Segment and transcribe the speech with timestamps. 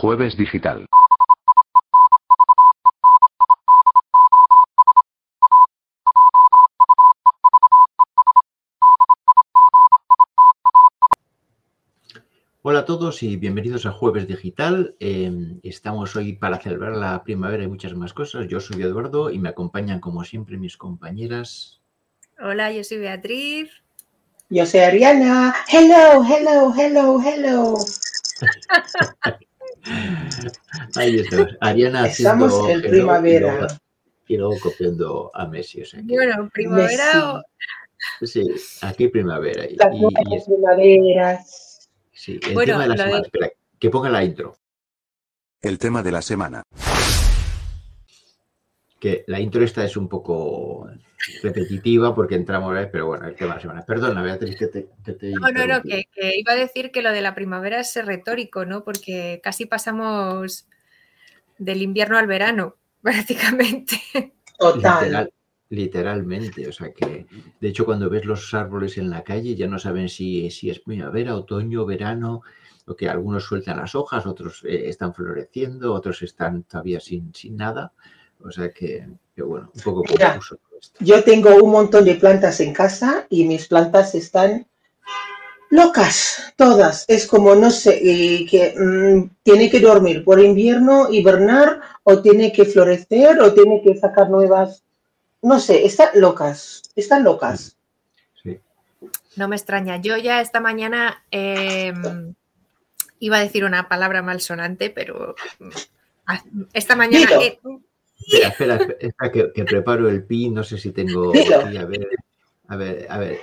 [0.00, 0.86] Jueves Digital.
[12.62, 14.94] Hola a todos y bienvenidos a Jueves Digital.
[15.00, 15.32] Eh,
[15.64, 18.46] estamos hoy para celebrar la primavera y muchas más cosas.
[18.46, 21.80] Yo soy Eduardo y me acompañan como siempre mis compañeras.
[22.38, 23.72] Hola, yo soy Beatriz.
[24.48, 25.56] Yo soy Ariana.
[25.68, 27.74] Hello, hello, hello, hello.
[30.96, 31.56] Ahí estamos.
[31.60, 33.48] Ariana Estamos haciendo en hello primavera.
[33.48, 33.66] Y luego,
[34.28, 35.82] y luego copiando a Messi.
[35.82, 38.46] o sea que- Bueno, primavera o- sí,
[38.82, 39.64] aquí primavera.
[39.66, 41.88] Y, Las y- y primaveras.
[42.12, 43.22] sí, el Bueno, tema de la de- semana.
[43.24, 44.56] Espera, que ponga la intro.
[45.62, 46.62] El tema de la semana.
[49.00, 50.88] Que la intro esta es un poco
[51.42, 52.88] repetitiva porque entramos, ¿eh?
[52.90, 53.84] pero bueno, el tema de la semana.
[53.86, 57.02] Perdona, Beatriz, que te, que te No, no, no, que, que iba a decir que
[57.02, 58.82] lo de la primavera es retórico, ¿no?
[58.84, 60.66] Porque casi pasamos
[61.58, 63.96] del invierno al verano, prácticamente.
[64.58, 65.04] Total.
[65.04, 65.32] Literal-
[65.70, 67.26] literalmente, o sea que
[67.60, 70.80] de hecho cuando ves los árboles en la calle ya no saben si, si es
[70.80, 72.40] primavera, otoño, verano,
[72.86, 77.56] o que algunos sueltan las hojas, otros eh, están floreciendo, otros están todavía sin, sin
[77.56, 77.92] nada.
[78.42, 79.06] O sea que,
[79.36, 80.30] que bueno, un poco Mira.
[80.32, 81.04] confuso todo esto.
[81.04, 84.66] Yo tengo un montón de plantas en casa y mis plantas están
[85.70, 87.04] locas, todas.
[87.08, 92.52] Es como, no sé, y que mm, tiene que dormir por invierno, hibernar, o tiene
[92.52, 94.82] que florecer, o tiene que sacar nuevas.
[95.42, 97.76] No sé, están locas, están locas.
[98.42, 98.58] Sí.
[99.36, 99.98] No me extraña.
[99.98, 101.92] Yo ya esta mañana eh,
[103.20, 105.70] iba a decir una palabra malsonante, pero mm,
[106.72, 107.30] esta mañana...
[107.42, 107.58] Eh,
[108.20, 112.08] Espera, espera, espera, que, que preparo el pi, no sé si tengo aquí, a ver,
[112.66, 113.38] a ver, a ver.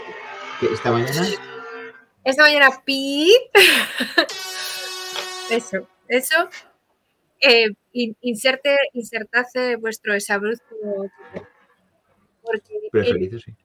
[0.60, 1.26] ¿Qué, ¿Esta mañana?
[2.26, 3.32] Esta mañana pi.
[5.50, 6.50] Eso, eso.
[7.40, 10.76] Eh, in- inserte, insertad eh, vuestro exabrupto.
[12.42, 13.56] Porque Preferido, sí.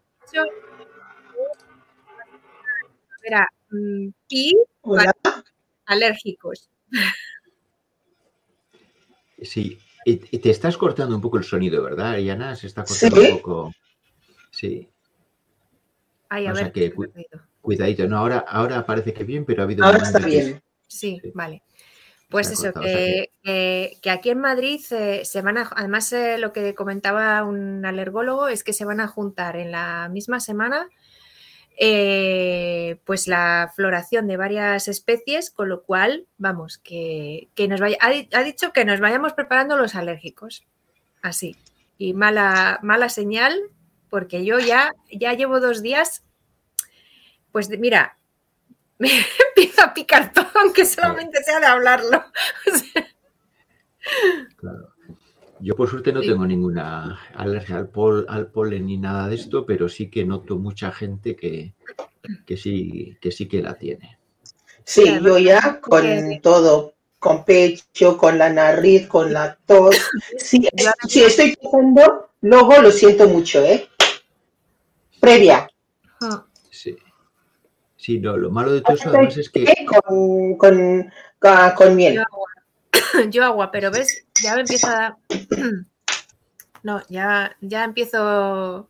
[3.22, 4.54] Era mm, pi
[5.86, 6.68] alérgicos.
[9.42, 12.54] Sí, te estás cortando un poco el sonido, ¿verdad, Ariana?
[12.56, 13.30] Se está cortando Sí.
[13.30, 13.72] un poco.
[14.50, 14.86] Sí,
[16.28, 16.72] Ay, a O sea ver.
[16.72, 16.92] que.
[17.60, 18.06] Cuidadito.
[18.08, 20.62] No, ahora, ahora parece que bien, pero ha habido un Ahora está que bien.
[20.88, 21.30] Sí, Sí.
[21.34, 21.62] vale.
[22.28, 26.52] Pues eso, que, que- que aquí en Madrid eh, se van a, además eh, lo
[26.52, 30.88] que comentaba un alergólogo es que se van a juntar en la misma semana
[31.82, 37.96] eh, pues la floración de varias especies, con lo cual, vamos, que, que nos vaya,
[38.00, 40.66] ha, ha dicho que nos vayamos preparando los alérgicos,
[41.22, 41.56] así.
[41.96, 43.58] Y mala, mala señal,
[44.10, 46.22] porque yo ya, ya llevo dos días,
[47.52, 48.16] pues mira,
[48.98, 49.10] me
[49.48, 52.24] empiezo a picar todo, aunque solamente sea de hablarlo.
[52.72, 53.06] O sea,
[54.56, 54.94] Claro.
[55.60, 56.28] Yo por suerte no Sí.
[56.28, 60.56] tengo ninguna alergia al, pol- al polen ni nada de esto, pero sí que noto
[60.56, 61.74] mucha gente que,
[62.46, 64.18] que sí, que sí que la tiene.
[64.84, 69.96] Sí, yo ya con todo, con pecho, con la nariz, con la tos.
[70.38, 73.86] Si, Yo- si estoy tosiendo, luego lo siento mucho, ¿eh?
[75.20, 75.69] Previa.
[78.00, 78.18] Sí.
[78.18, 79.66] No, lo malo de todo eso además es que.
[79.86, 81.10] Con, con,
[81.76, 82.14] con miel.
[82.14, 82.48] Yo agua.
[83.30, 85.18] Yo agua, pero ves, ya me empieza a...
[86.82, 88.88] No, ya, ya empiezo,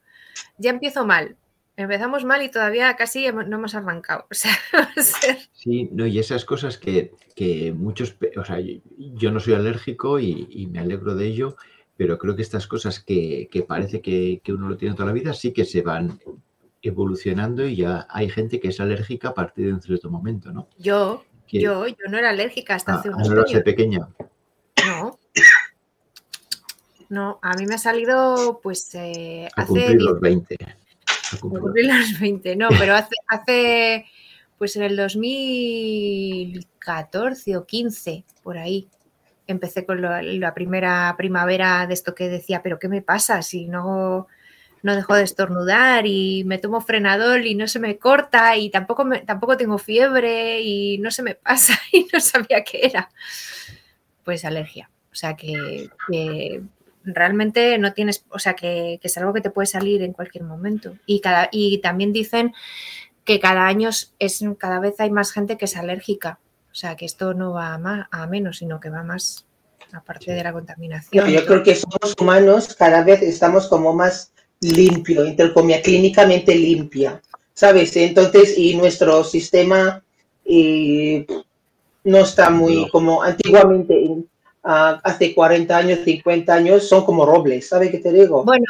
[0.59, 1.37] ya empiezo mal.
[1.77, 4.27] Empezamos mal y todavía casi no hemos arrancado.
[4.31, 8.61] O sea, va a ser- Sí, no, y esas cosas que, que muchos, o sea,
[8.61, 11.57] yo, yo no soy alérgico y, y me alegro de ello,
[11.97, 15.13] pero creo que estas cosas que, que parece que, que uno lo tiene toda la
[15.13, 16.21] vida sí que se van
[16.83, 20.69] evolucionando y ya hay gente que es alérgica a partir de un cierto momento, ¿no?
[20.79, 23.63] yo, Que- yo, yo no era alérgica hasta ah, hace ah, unos años.
[23.63, 24.09] pequeña.
[24.87, 25.19] No.
[27.09, 30.57] No, a mí me ha salido pues eh, A hace cumplir 10 los 20.
[30.63, 30.77] A
[31.39, 34.07] cumplir- cumplir los 20, no, pero hace, hace
[34.59, 38.89] pues en el 2014 o 15, por ahí,
[39.47, 43.67] empecé con lo- la primera primavera de esto que decía, pero ¿qué me pasa si
[43.67, 44.29] no,
[44.83, 49.05] no dejo de estornudar y me tomo frenador y no se me corta y tampoco,
[49.05, 53.11] me- tampoco tengo fiebre y no se me pasa y no sabía qué era?
[54.25, 54.91] Pues alergia.
[55.13, 56.63] O sea que, que
[57.05, 60.45] realmente no tienes, o sea que, que es algo que te puede salir en cualquier
[60.45, 60.95] momento.
[61.07, 62.55] Y, cada, y también dicen
[63.25, 63.89] que cada año
[64.19, 66.39] es, cada vez hay más gente que es alérgica.
[66.71, 69.47] O sea que esto no va a, más, a menos, sino que va más,
[69.93, 70.31] aparte Sí.
[70.33, 71.29] de la contaminación.
[71.29, 77.21] Yo creo que somos humanos, cada vez estamos como más limpio, entre comillas, clínicamente limpia,
[77.55, 77.97] ¿sabes?
[77.97, 80.03] Entonces, y nuestro sistema,
[80.45, 81.27] y
[82.05, 84.25] no está muy como antiguamente,
[84.63, 88.45] hace 40 años, 50 años, son como robles, ¿sabe qué te digo?
[88.45, 88.67] Bueno,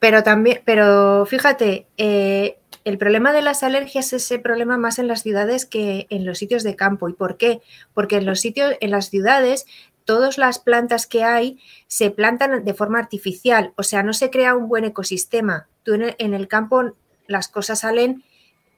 [0.00, 5.08] pero, también, pero fíjate, eh, el problema de las alergias es ese problema más en
[5.08, 7.08] las ciudades que en los sitios de campo.
[7.08, 7.60] ¿Y por qué?
[7.94, 9.66] Porque en los sitios, en las ciudades,
[10.08, 14.56] todas las plantas que hay se plantan de forma artificial, o sea, no se crea
[14.56, 15.68] un buen ecosistema.
[15.82, 16.94] Tú en el, campo
[17.26, 18.24] las cosas salen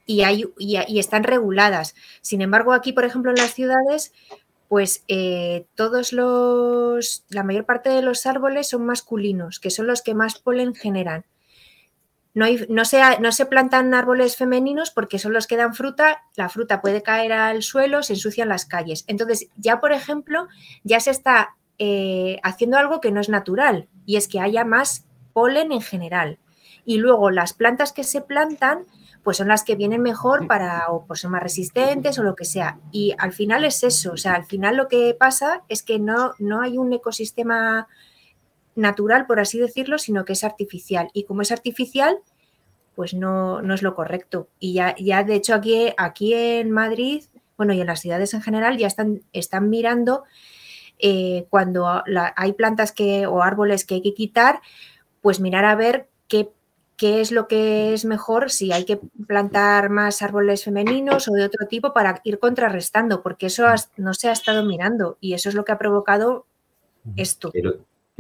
[0.07, 1.95] y, hay, y, están reguladas.
[2.21, 4.13] Sin embargo, aquí, por ejemplo, en las ciudades,
[4.67, 10.03] pues eh, todos los, la mayor parte de los árboles son masculinos, que son los
[10.03, 11.25] que más polen generan.
[12.33, 16.49] No, no, se, no, se, plantan árboles femeninos porque son los que dan fruta, la
[16.49, 19.05] fruta puede caer al suelo, se ensucian las calles.
[19.09, 20.47] Entonces, ya por ejemplo,
[20.85, 25.07] ya se está eh, haciendo algo que no es natural y es que haya más
[25.33, 26.39] polen en general.
[26.85, 28.85] Y luego las plantas que se plantan,
[29.23, 32.45] pues son las que vienen mejor para, o pues son más resistentes o lo que
[32.45, 32.79] sea.
[32.93, 36.35] Y al final es eso, o sea, al final lo que pasa es que no,
[36.39, 37.89] no hay un ecosistema
[38.75, 41.09] natural, por así decirlo, sino que es artificial.
[41.13, 42.19] Y como es artificial,
[42.95, 44.49] pues no, no es lo correcto.
[44.59, 47.25] Y ya, ya de hecho aquí, aquí en Madrid,
[47.57, 50.25] bueno, y en las ciudades en general, ya están, están mirando
[50.99, 52.03] eh, cuando
[52.37, 54.61] hay plantas que, o árboles que hay que quitar,
[55.23, 56.51] pues mirar a ver qué,
[56.97, 61.45] qué es lo que es mejor, si hay que plantar más árboles femeninos o de
[61.45, 63.65] otro tipo para ir contrarrestando, porque eso
[63.97, 66.45] no se ha estado mirando y eso es lo que ha provocado
[67.17, 67.51] esto.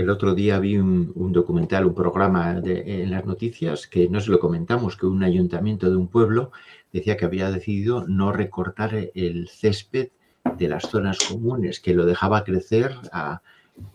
[0.00, 4.41] El otro día vi un, documental, un programa en las noticias que no se lo
[4.41, 6.52] comentamos, que un ayuntamiento de un pueblo
[6.91, 10.08] decía que había decidido no recortar el césped
[10.56, 12.97] de las zonas comunes, que lo dejaba crecer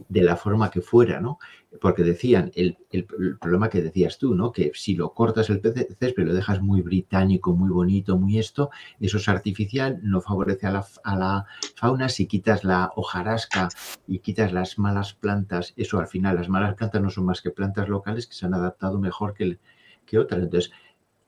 [0.08, 1.40] de la forma que fuera, ¿no?
[1.80, 2.78] Porque decían, el,
[3.40, 4.52] problema que decías tú, ¿no?
[4.52, 8.70] Que si lo cortas el césped, lo dejas muy británico, muy bonito, muy esto,
[9.00, 10.84] eso es artificial, no favorece a
[11.16, 11.46] la,
[11.76, 12.10] fauna.
[12.10, 13.70] Si quitas la hojarasca
[14.08, 17.52] y quitas las malas plantas, eso al final, las malas plantas no son más que
[17.52, 19.60] plantas locales que se han adaptado mejor que,
[20.06, 20.42] que otras.
[20.42, 20.72] Entonces,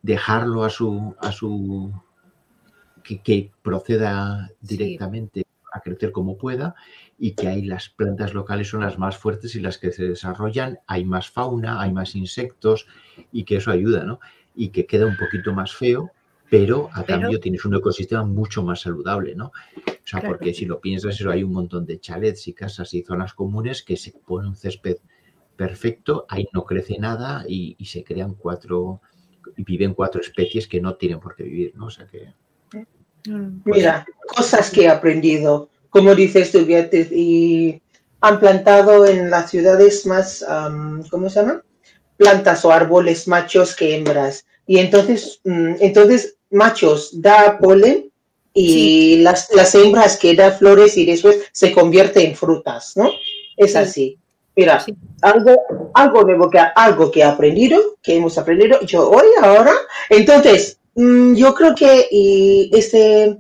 [0.02, 1.92] dejarlo a su, a su
[3.04, 6.76] que, proceda directamente a crecer como pueda
[7.18, 10.80] y que ahí las plantas locales son las más fuertes y las que se desarrollan,
[10.86, 12.88] hay más fauna, hay más insectos
[13.32, 14.20] y que eso ayuda, ¿no?
[14.56, 16.12] Y que queda un poquito más feo,
[16.50, 19.48] pero a cambio tienes un ecosistema mucho más saludable, ¿no?
[19.48, 23.02] O sea, porque si lo piensas, eso hay un montón de chalets y casas y
[23.02, 24.98] zonas comunes que se pone un césped
[25.56, 29.02] perfecto, ahí no crece nada y, se crean cuatro,
[29.58, 31.88] y viven cuatro especies que no tienen por qué vivir, ¿no?
[31.88, 32.32] O sea que...
[33.28, 33.62] Mm.
[33.66, 37.82] Mira, cosas que he aprendido como dice estudiantes, y
[38.22, 40.46] han plantado en las ciudades más,
[41.10, 41.64] ¿cómo se llama?
[42.18, 44.46] Plantas o árboles machos que hembras.
[44.66, 48.12] Y entonces, mm, entonces machos da polen
[48.54, 53.10] y las, las hembras que da flores y después se convierte en frutas, ¿no?
[53.56, 54.18] Es así.
[54.56, 54.84] Mira,
[55.22, 59.74] algo, algo nuevo que, algo que he aprendido, que hemos aprendido yo hoy, ahora.
[60.10, 63.38] Entonces, mm, yo creo que y este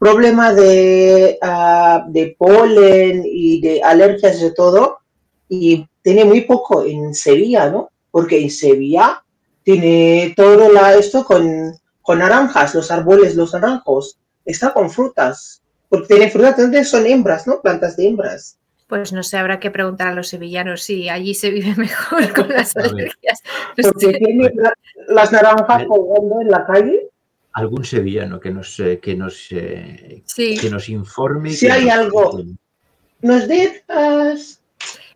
[0.00, 5.00] problema de, ah, de polen y de alergias de todo,
[5.46, 7.90] y tiene muy poco en Sevilla, ¿no?
[8.10, 9.22] Porque en Sevilla
[9.62, 15.60] tiene todo la, esto con, con naranjas, los árboles, los naranjos, está con frutas,
[15.90, 17.60] porque tiene frutas, entonces son hembras, ¿no?
[17.60, 18.56] Plantas de hembras.
[18.86, 22.48] Pues no sé, habrá que preguntar a los sevillanos si allí se vive mejor con
[22.48, 23.42] las alergias.
[23.76, 24.50] porque tiene
[25.08, 27.10] las naranjas colgando en la calle
[27.52, 31.52] algún sevillano que nos, eh, que nos, eh, que nos informe.
[31.52, 32.42] Si hay algo,
[33.22, 34.62] nos dejas.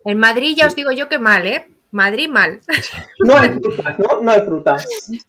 [0.04, 1.66] En Madrid ya os digo yo que mal, ¿eh?
[1.90, 2.60] Madrid mal.
[3.20, 4.20] No hay fruta, ¿no?
[4.20, 4.76] No hay fruta.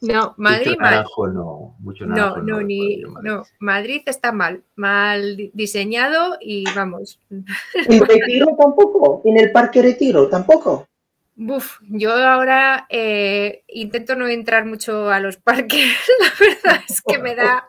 [0.01, 0.91] No, Madrid mucho mal.
[0.91, 7.19] Naranjo, no, mucho naranjo, no, no, ni, no, Madrid está mal, mal diseñado y vamos.
[7.29, 9.21] ¿En Retiro tampoco?
[9.25, 10.87] ¿En el Parque Retiro tampoco?
[11.37, 17.17] Buf, yo ahora eh, intento no entrar mucho a los parques, la verdad es que
[17.17, 17.67] me da...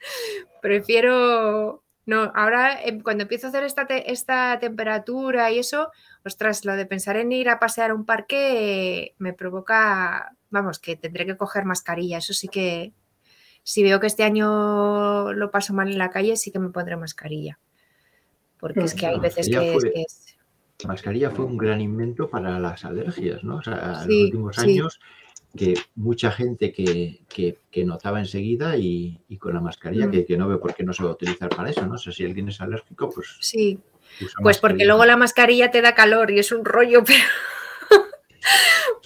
[0.62, 1.82] Prefiero...
[2.04, 5.90] No, ahora em, cuando empiezo a hacer esta, esta temperatura y eso,
[6.24, 10.94] ostras, lo de pensar en ir a pasear a un parque me provoca, vamos, que
[10.94, 12.18] tendré que coger mascarilla.
[12.18, 12.92] Eso sí que,
[13.64, 16.96] si veo que este año lo paso mal en la calle, sí que me pondré
[16.96, 17.58] mascarilla.
[18.60, 20.35] Porque es que hay veces que es la
[20.86, 23.56] mascarilla fue un gran invento para las alergias, ¿no?
[23.56, 25.00] O sea, en los últimos años
[25.56, 30.26] que mucha gente que, que, notaba enseguida y, con la mascarilla, mm.
[30.26, 31.94] que, no ve por qué no se va a utilizar para eso, ¿no?
[31.94, 33.36] O sea, si alguien es alérgico, pues...
[33.40, 33.78] Sí,
[34.42, 37.24] pues porque luego la mascarilla te da calor y es un rollo, pero...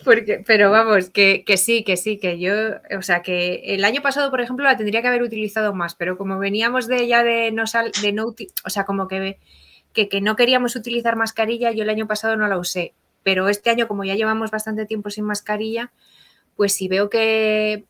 [0.05, 2.53] Porque, pero vamos, que, que, sí, que sí, que yo,
[2.97, 6.17] o sea, que el año pasado, por ejemplo, la tendría que haber utilizado más, pero
[6.17, 8.35] como veníamos de ya de no, sal, de no
[8.65, 9.39] o sea, como que,
[9.93, 13.71] que, que no queríamos utilizar mascarilla, yo el año pasado no la usé, pero este
[13.71, 15.93] año, como ya llevamos bastante tiempo sin mascarilla,
[16.57, 17.85] pues si veo que,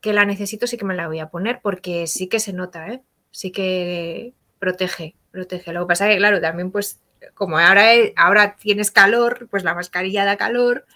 [0.00, 2.88] que la necesito, sí que me la voy a poner, porque sí que se nota,
[2.88, 3.02] ¿eh?
[3.30, 5.72] Sí que protege, protege.
[5.72, 7.00] Lo que pasa es que, claro, también pues
[7.34, 10.86] como ahora, ahora tienes calor, pues la mascarilla da calor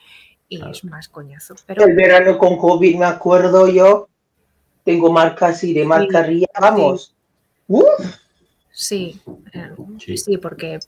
[0.48, 1.54] y es más coñazo.
[1.66, 1.84] Pero...
[1.84, 4.08] El verano con COVID, me acuerdo yo,
[4.84, 7.14] tengo marcas y de mascarilla, vamos.
[7.68, 7.74] Sí.
[8.78, 9.18] Sí,
[9.98, 10.78] sí, porque,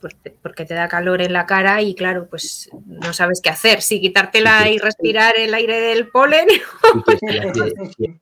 [0.43, 3.99] porque te da calor en la cara y claro, pues no sabes qué hacer, si
[3.99, 6.47] quitártela y respirar el aire del polen.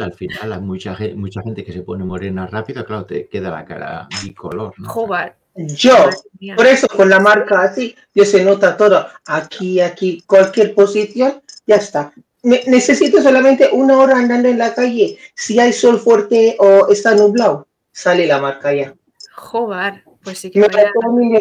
[0.00, 4.08] al final, mucha, mucha gente que se pone morena rápido, claro, te queda la cara
[4.24, 4.72] bicolor.
[4.78, 4.88] ¿no?
[4.88, 6.08] Joder, yo,
[6.56, 11.76] por eso con la marca así, yo se nota todo, aquí, aquí, cualquier posición, ya
[11.76, 12.14] está.
[12.42, 15.18] necesito solamente una hora andando en la calle.
[15.34, 18.94] Si hay sol fuerte o está nublado, sale la marca ya.
[19.34, 20.60] Joder, pues sí que.
[20.60, 20.90] Me vaya...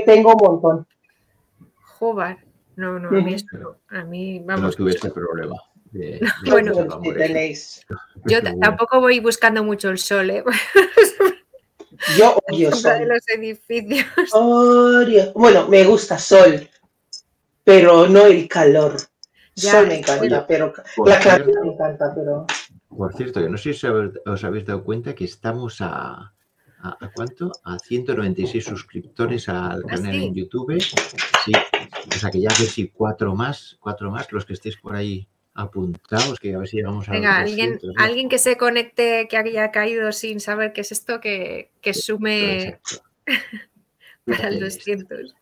[0.06, 0.88] tengo un montón.
[2.00, 2.38] Joder,
[2.76, 4.64] no, no, a mí, esto, a mí vamos.
[4.64, 5.56] No tuve ese problema.
[6.50, 6.74] bueno,
[8.26, 10.44] yo tampoco voy buscando mucho el sol, ¿eh?
[12.18, 13.00] Yo odio sol.
[13.00, 14.32] de los edificios.
[15.36, 16.68] Bueno, me gusta sol,
[17.64, 18.96] pero no el calor.
[19.54, 20.74] sol me encanta, pero
[21.06, 22.48] la claridad me encanta, pero.
[22.88, 26.34] Por cierto, yo no sé si os habéis dado cuenta que estamos a,
[26.84, 27.52] a, cuánto?
[27.64, 30.80] A 196 suscriptores al ¿Ah, canal en YouTube.
[30.82, 31.52] Sí,
[32.10, 35.28] o sea que ya ver si cuatro más, cuatro más, los que estéis por ahí
[35.54, 39.72] apuntados, que a ver si llegamos a Venga, alguien, alguien que se conecte, que haya
[39.72, 42.80] caído sin saber qué es esto, que, que sume
[44.26, 45.36] para el 200.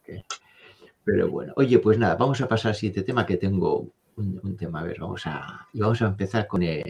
[1.04, 4.82] Pero bueno, oye, pues nada, vamos a pasar al siguiente tema que tengo un, tema.
[4.82, 6.84] A ver, vamos a, y vamos a empezar con el...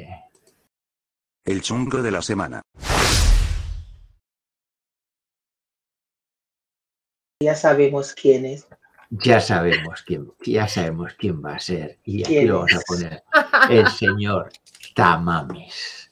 [1.45, 2.61] El chungo de la semana.
[7.41, 8.67] Ya sabemos quién es
[9.09, 11.97] ya sabemos quién, ya sabemos quién va a ser.
[12.03, 13.23] Y aquí lo vamos a poner
[13.69, 14.51] el señor
[14.95, 16.11] Tamames.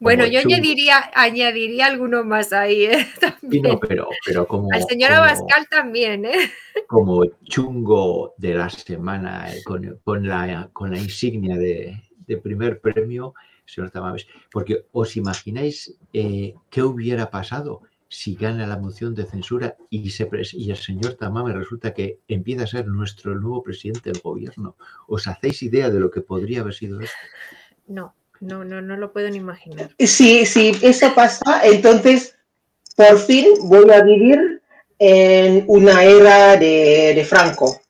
[0.00, 3.06] Bueno, yo añadiría, añadiría alguno más ahí, ¿eh?
[3.88, 4.68] pero, pero como.
[4.72, 6.50] Al señor Abascal también, ¿eh?
[6.88, 12.80] Como chungo de la semana, eh, con, con, la, con la insignia de, de primer
[12.80, 13.34] premio,
[13.66, 14.26] señor Tamames.
[14.50, 20.28] Porque os imagináis eh, qué hubiera pasado si gana la moción de censura y, se,
[20.52, 24.76] y el señor Tamame resulta que empieza a ser nuestro nuevo presidente del gobierno.
[25.08, 27.16] ¿Os hacéis idea de lo que podría haber sido esto?
[27.86, 29.94] No, no, no, no lo puedo ni imaginar.
[29.98, 32.36] Sí, sí, eso pasa, entonces
[32.96, 34.62] por fin voy a vivir
[34.98, 37.80] en una era de, Franco.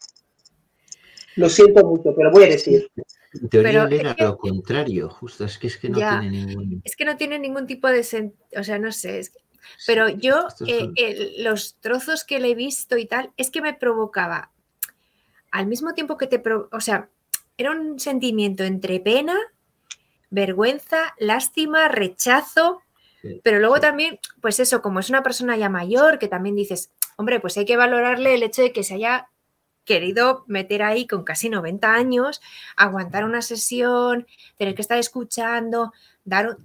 [1.35, 2.89] Lo siento mucho, pero voy a decir.
[3.35, 6.81] En teoría era lo contrario, justo, es que, es que no tiene ningún...
[6.85, 8.33] Es que no tiene ningún tipo de...
[8.57, 9.33] O sea, no sé, es
[9.87, 14.51] pero yo, eh, los trozos que le he visto y tal, es que me provocaba,
[15.51, 17.09] al mismo tiempo que te, o sea,
[17.59, 19.37] era un sentimiento entre pena,
[20.31, 22.83] vergüenza, lástima, rechazo,
[23.45, 27.39] pero luego también, pues eso, como es una persona ya mayor, que también dices, hombre,
[27.39, 29.29] pues hay que valorarle el hecho de que se haya
[29.85, 32.41] querido meter ahí con casi 90 años,
[32.77, 34.27] aguantar una sesión,
[34.57, 35.93] tener que estar escuchando,
[36.25, 36.57] dar,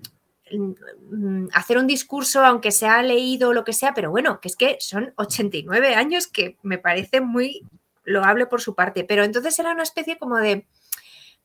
[1.54, 4.78] hacer un discurso, aunque se ha leído lo que sea, pero bueno, que es que
[4.80, 7.64] son 89 años que me parece muy
[8.04, 9.04] loable por su parte.
[9.04, 10.66] Pero entonces era una especie como de,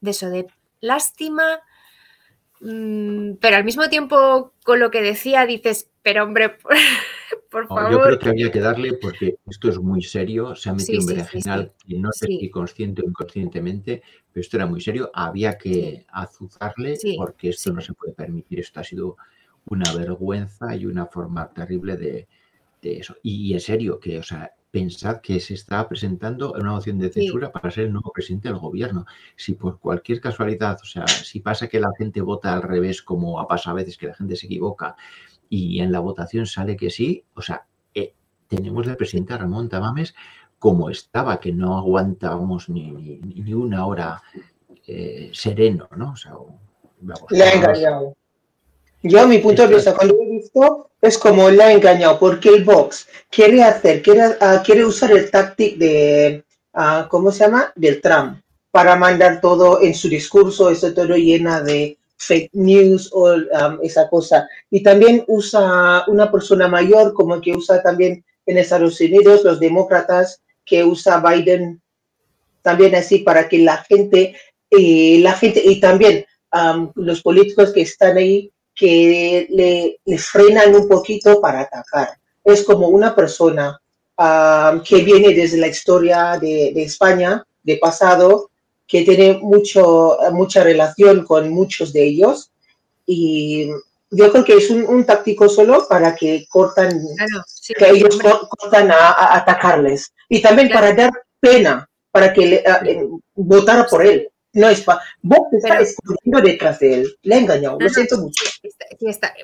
[0.01, 0.47] de eso, de
[0.81, 1.61] lástima,
[2.61, 6.59] mm, pero al mismo tiempo con lo que decía dices, pero hombre,
[7.51, 7.91] por, favor.
[7.91, 11.07] Yo creo que había que darle, porque esto es muy serio, se ha metido un
[11.07, 16.05] berenjenal y no sé si consciente o inconscientemente, pero esto era muy serio, había que
[16.09, 19.17] azuzarle porque esto no se puede permitir, esto ha sido
[19.67, 22.29] una vergüenza y una forma terrible de,
[22.83, 23.15] eso.
[23.23, 27.53] Y, en serio, que, o sea, pensad que se está presentando una moción de censura
[27.53, 29.05] para ser el nuevo presidente del gobierno.
[29.37, 33.39] Si por cualquier casualidad, o sea, si pasa que la gente vota al revés, como
[33.39, 34.97] ha pasado a veces que la gente se equivoca,
[35.49, 38.15] y en la votación sale que sí, o sea, eh,
[38.49, 40.15] tenemos de presidente a Ramón Tamames
[40.59, 44.23] como estaba, que no aguantábamos ni, ni, una hora
[44.87, 46.13] eh, sereno, ¿no?
[46.13, 46.33] O sea,
[47.31, 48.17] le ha engañado.
[49.03, 52.65] Yo, mi punto de vista, cuando he visto, es como le ha engañado, porque el
[52.65, 56.45] Vox quiere hacer, quiere, uh, quiere usar el táctil de,
[56.75, 57.73] uh, ¿cómo se llama?
[57.75, 58.41] Del Trump,
[58.71, 64.09] para mandar todo en su discurso, eso todo llena de fake news o um, esa
[64.09, 64.49] cosa.
[64.71, 70.41] Y también usa una persona mayor, como que usa también en Estados Unidos los demócratas,
[70.65, 71.81] que usa Biden
[72.63, 74.37] también así para que la gente,
[74.71, 76.25] eh, la gente y también
[76.95, 82.11] los políticos que están ahí que le, frenan un poquito para atacar.
[82.45, 83.79] Es como una persona
[84.85, 88.51] que viene desde la historia de, de, España, de pasado,
[88.87, 92.53] que tiene mucho, mucha relación con muchos de ellos
[93.07, 93.71] y
[94.11, 97.01] yo creo que es un, táctico solo para que cortan,
[97.79, 100.13] que ellos cortan a, atacarles.
[100.29, 101.11] Y también para dar
[101.41, 104.29] pena, para que le, eh, votara por él.
[104.55, 105.01] No es para.
[105.23, 107.17] Vos te estás escondiendo detrás de él.
[107.23, 108.45] Le he engañado, lo siento mucho.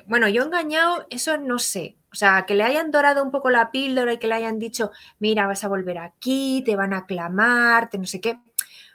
[0.05, 1.97] Bueno, yo he engañado, eso no sé.
[2.11, 4.91] O sea, que le hayan dorado un poco la píldora y que le hayan dicho,
[5.19, 8.37] mira, vas a volver aquí, te van a aclamar, te no sé qué.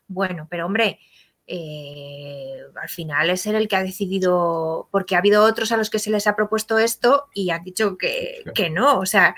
[0.06, 0.98] Bueno, pero hombre,
[1.46, 5.90] eh, al final es él el que ha decidido, porque ha habido otros a los
[5.90, 9.34] que se les ha propuesto esto y han dicho que, no, o sea,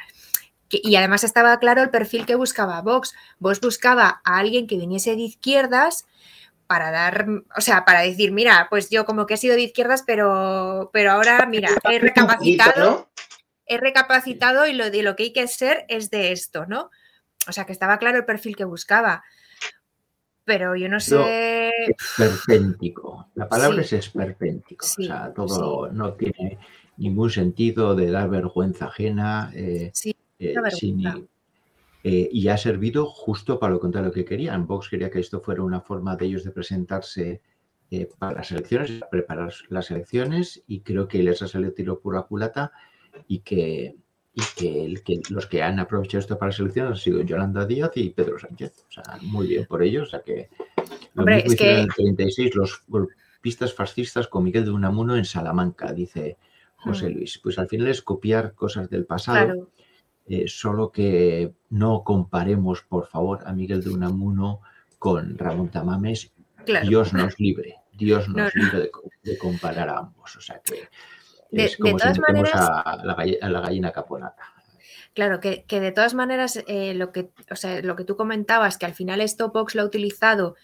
[0.71, 3.15] y además estaba claro el perfil que buscaba Vox.
[3.39, 6.07] Vox buscaba a alguien que viniese de izquierdas
[6.67, 10.03] para dar, o sea, para decir, mira, pues yo como que he sido de izquierdas,
[10.07, 13.09] pero, pero ahora, mira, he recapacitado,
[13.67, 16.91] he recapacitado y lo de lo que hay que ser es de esto, ¿no?
[17.49, 19.23] O sea, que estaba claro el perfil que buscaba
[20.47, 21.71] pero yo no sé.
[21.89, 23.29] esperpéntico.
[23.35, 24.87] La palabra es esperpéntico.
[24.87, 26.59] o sea, todo no tiene
[26.97, 29.51] ningún sentido de dar vergüenza ajena.
[29.55, 29.93] Eh,
[30.39, 30.55] eh,
[32.05, 34.67] eh, y ha servido justo para lo contrario que querían.
[34.67, 37.41] Vox quería que esto fuera una forma de ellos de presentarse
[38.19, 42.23] para las elecciones, preparar las elecciones, y creo que les ha salido tiro por la
[42.23, 42.73] culata
[43.29, 43.97] y que
[44.39, 48.11] y que, los que han aprovechado esto para las elecciones han sido Yolanda Díaz y
[48.11, 48.85] Pedro Sánchez.
[48.87, 50.09] O sea, muy bien por ellos.
[50.09, 50.51] O sea que
[51.15, 55.91] lo mismo hicieron en el 36 los golpistas fascistas con Miguel de Unamuno en Salamanca,
[55.95, 56.37] dice
[56.77, 57.13] José mm.
[57.15, 57.41] Luis.
[57.43, 59.71] Pues al final es copiar cosas del pasado.
[60.29, 64.61] Eh, solo que no comparemos, por favor, a Miguel de Unamuno
[64.99, 66.33] con Ramón Tamames.
[66.83, 68.91] Dios nos libre, Dios nos libre
[69.23, 70.35] de, comparar a ambos.
[70.37, 70.89] O sea que
[71.53, 74.43] es como si maneras, a, la, gallina caponata.
[75.15, 78.87] Claro, que, de todas maneras, eh, lo, que, o sea, lo que tú comentabas, que
[78.87, 80.57] al final esto Vox lo ha utilizado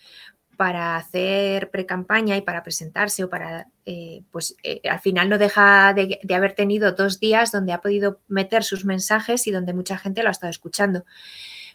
[0.62, 5.92] para hacer pre-campaña y para presentarse o para, eh, pues eh, al final no deja
[5.92, 10.22] de, haber tenido dos días donde ha podido meter sus mensajes y donde mucha gente
[10.22, 11.04] lo ha estado escuchando.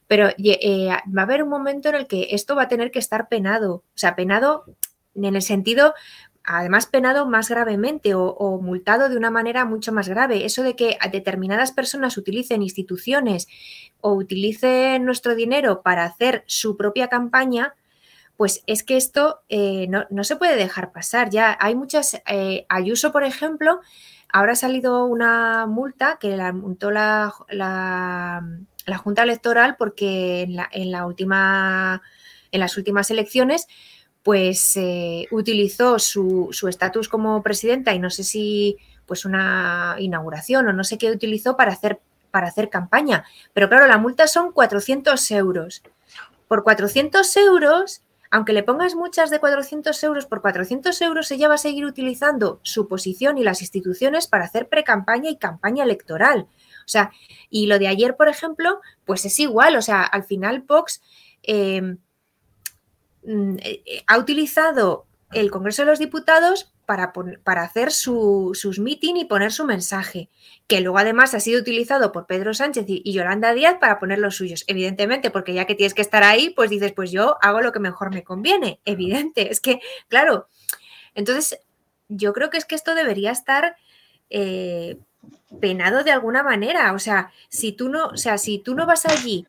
[0.08, 3.28] Pero va a haber un momento en el que esto va a tener que estar
[3.28, 4.64] penado, o sea, penado
[5.16, 5.94] en el sentido
[6.46, 10.46] además penado más gravemente o, multado de una manera mucho más grave.
[10.46, 13.50] Eso de que determinadas personas utilicen instituciones
[14.00, 17.76] o utilicen nuestro dinero para hacer su propia campaña,
[18.38, 21.30] pues es que esto eh, no, se puede dejar pasar.
[21.32, 23.82] Ya hay muchas, eh, Ayuso, por ejemplo,
[24.32, 30.70] ahora ha salido una multa que la montó la, la, Junta Electoral porque en la,
[30.72, 33.68] en las últimas elecciones
[34.24, 40.74] pues eh, utilizó su estatus como presidenta y no sé si pues una inauguración o
[40.74, 43.24] no sé qué utilizó para hacer, para hacer campaña.
[43.54, 45.82] Pero claro, la multa son 400 euros.
[46.48, 51.56] Por 400 euros, aunque le pongas muchas de 400 euros, por 400 euros ella va
[51.56, 56.48] a seguir utilizando su posición y las instituciones para hacer pre-campaña y campaña electoral.
[56.80, 57.12] O sea,
[57.50, 59.76] y lo de ayer, por ejemplo, pues es igual.
[59.76, 61.02] O sea, al final Vox...
[61.44, 61.98] Eh,
[63.28, 69.26] Mm, eh, ha utilizado el Congreso de los Diputados para, para hacer sus meeting y
[69.26, 70.30] poner su mensaje,
[70.66, 74.38] que luego además ha sido utilizado por Pedro Sánchez y, Yolanda Díaz para poner los
[74.38, 77.72] suyos, evidentemente, porque ya que tienes que estar ahí, pues dices, pues yo hago lo
[77.72, 80.48] que mejor me conviene, evidente, es que, claro,
[81.14, 81.60] entonces
[82.08, 83.76] yo creo que es que esto debería estar
[84.30, 84.98] eh,
[85.60, 89.06] penado de alguna manera, o sea, si tú no, o sea, si tú no vas
[89.06, 89.46] allí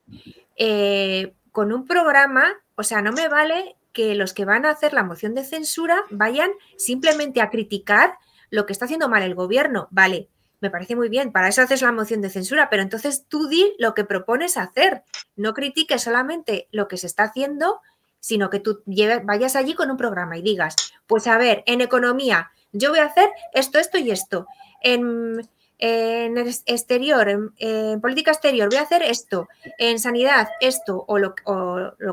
[1.53, 5.03] con un programa o sea, no me vale que los que van a hacer la
[5.03, 8.17] moción de censura vayan simplemente a criticar
[8.49, 9.89] lo que está haciendo mal el gobierno.
[9.91, 10.29] Vale,
[10.61, 13.75] me parece muy bien, para eso haces la moción de censura, pero entonces tú di
[13.77, 15.03] lo que propones hacer.
[15.35, 17.81] No critiques solamente lo que se está haciendo,
[18.21, 18.85] sino que tú
[19.25, 20.77] vayas allí con un programa y digas,
[21.09, 24.47] pues a ver, en economía, yo voy a hacer esto, esto y esto.
[24.81, 25.41] En
[25.79, 31.35] en el exterior, en, política exterior, voy a hacer esto, en sanidad, esto, o, lo,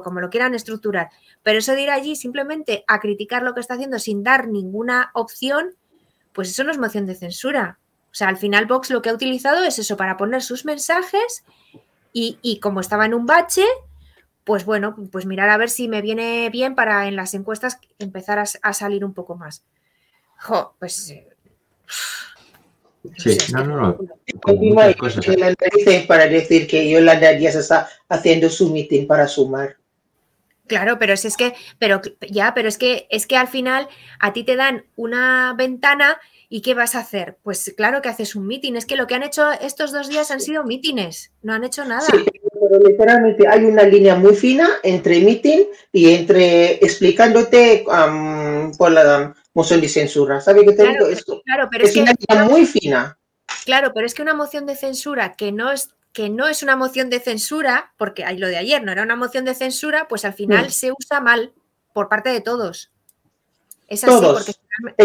[0.04, 1.10] como lo quieran estructurar.
[1.42, 5.10] Pero eso de ir allí simplemente a criticar lo que está haciendo sin dar ninguna
[5.14, 5.74] opción,
[6.32, 7.80] pues eso no es moción de censura.
[8.12, 11.44] O sea, al final Vox lo que ha utilizado es eso para poner sus mensajes
[12.14, 13.66] y, como estaba en un bache,
[14.46, 18.40] pues bueno, pues mirar a ver si me viene bien para en las encuestas empezar
[18.40, 19.64] a, salir un poco más.
[20.38, 21.10] Jo, pues...
[21.10, 21.28] Eh,
[23.18, 23.98] Sí, no, no, no.
[26.08, 29.78] para decir que Yolanda Díaz está haciendo su meeting para sumar.
[30.68, 33.88] Claro, pero si es que, pero ya, pero es que es que al final
[34.20, 37.38] a ti te dan una ventana y ¿qué vas a hacer?
[37.44, 38.74] Pues claro que haces un meeting.
[38.76, 41.86] Es que lo que han hecho estos dos días han sido mítines, no han hecho
[41.86, 42.02] nada.
[42.02, 47.84] Sí, pero literalmente hay una línea muy fina entre meeting y entre explicándote
[48.78, 50.40] por la moción de censura.
[50.42, 51.06] ¿Sabe qué te Claro, digo?
[51.06, 53.18] pero- Esto claro, pero es es que una línea muy fina.
[53.66, 56.78] Claro, pero es que una moción de censura que no es que no es una
[56.78, 60.34] moción de censura, porque lo de ayer no era una moción de censura, pues al
[60.34, 60.72] final Mm.
[60.72, 61.52] se usa mal
[61.94, 62.90] por parte de todos.
[63.90, 64.46] Es así, Todos.
[64.46, 64.54] porque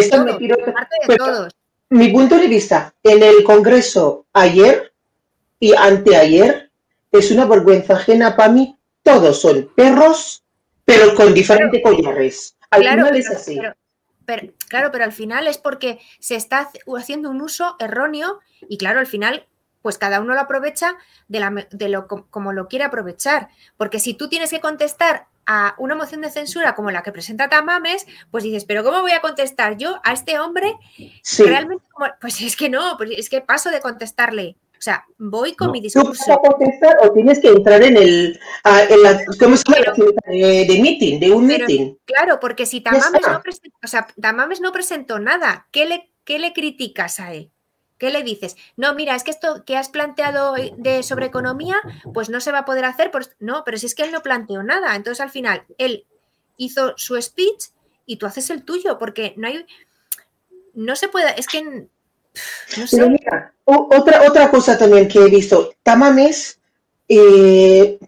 [0.08, 1.52] todos, metidos- por parte de pero- todos.
[1.88, 4.92] mi punto de vista, en el Congreso ayer
[5.58, 6.70] y anteayer,
[7.10, 8.78] es una vergüenza ajena para mí.
[9.02, 10.44] Todos son perros,
[10.84, 12.54] pero con diferentes collares.
[12.70, 13.56] Al Claro, final pero, es así.
[13.56, 13.74] pero-
[14.36, 18.38] pero- claro, pero al final es porque se está haciendo un uso erróneo
[18.68, 19.46] y claro, al final,
[19.82, 20.94] pues cada uno lo aprovecha
[21.28, 23.48] de, la, me- de lo com- como lo quiere aprovechar.
[23.76, 27.48] Porque si tú tienes que contestar a una moción de censura como la que presenta
[27.48, 30.74] Tamames, pues dices, pero ¿cómo voy a contestar yo a este hombre
[31.22, 31.42] Sí.
[31.44, 31.84] realmente?
[32.20, 34.56] Pues es que no, pues es que paso de contestarle.
[34.80, 35.72] O sea, voy con No.
[35.74, 36.40] mi Tú vas a discurso.
[36.40, 39.92] contestar o tienes que entrar en el, ah, en la, ¿cómo se llama?
[40.26, 41.96] De, de meeting, de un Pero- meeting.
[42.06, 46.38] Claro, porque si Tamames no, presentó, o sea, Tamames no presentó nada, ¿qué le, qué
[46.38, 47.50] le criticas a él?
[47.98, 48.56] ¿Qué le dices?
[48.78, 51.76] No, mira, es que esto que has planteado de sobre economía,
[52.14, 53.10] pues no se va a poder hacer.
[53.10, 53.26] Por...
[53.38, 54.96] No, pero si es que él no planteó nada.
[54.96, 56.06] Entonces, al final, él
[56.56, 57.64] hizo su speech
[58.06, 59.66] y tú haces el tuyo, porque no hay.
[60.72, 61.38] No se puede.
[61.38, 61.88] Es que.
[62.76, 63.10] No Pero sé.
[63.10, 66.58] mira, o- otra, otra cosa también que he visto, Tamames,
[67.08, 67.98] eh,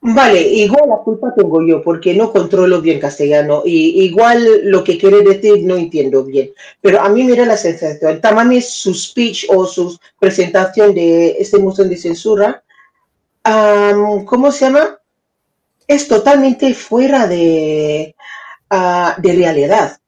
[0.00, 4.98] vale, igual la culpa tengo yo porque no controlo bien castellano y igual lo que
[4.98, 9.46] quiere decir no entiendo bien, pero a mí me da la sensación, Tamames, su speech
[9.48, 12.62] o su presentación de esta moción de censura,
[13.44, 14.98] am, ¿cómo se llama?
[15.86, 18.14] Es totalmente fuera de,
[18.70, 19.98] ah, de realidad.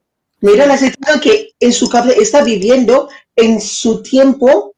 [0.41, 4.75] Mira la situación que en su cabeza está viviendo en su tiempo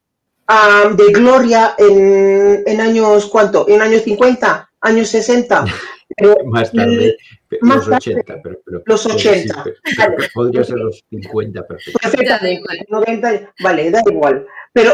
[0.47, 3.67] ah, de gloria en, en años, ¿cuánto?
[3.67, 5.65] En años 50, años 60.
[6.15, 7.17] Pero Más tarde,
[7.61, 9.63] más los tarde, 80, pero, pero- los pero 80.
[9.63, 10.29] pero- Vale.
[10.33, 11.99] podría ser los 50 perfecto.
[11.99, 14.47] perfectamente, 90, vale, da igual.
[14.71, 14.93] Pero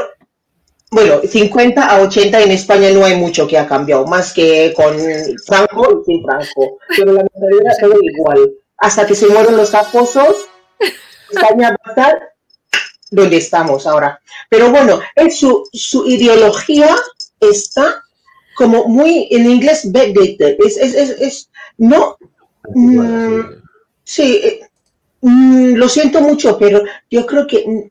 [0.90, 4.96] bueno, 50 a 80 en España no hay mucho que ha cambiado, más que con
[5.46, 6.80] Franco y sin Franco.
[6.98, 8.52] Pero la mentalidad todo igual.
[8.78, 10.50] Hasta que se mueren los acosos,
[11.32, 12.33] España va a estar
[13.14, 14.20] donde estamos ahora.
[14.50, 16.96] Pero bueno, es su, su ideología
[17.40, 18.04] está
[18.56, 20.58] como muy en inglés backdated.
[20.66, 22.18] Es, es, es, es- no,
[22.64, 23.50] Anticuada,
[24.04, 24.40] sí.
[24.44, 24.62] Eh,
[25.22, 27.90] mm, lo siento mucho, pero yo creo que mm,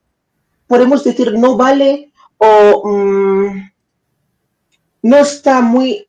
[0.67, 3.71] podemos decir no vale o mm,
[5.03, 6.07] no está muy,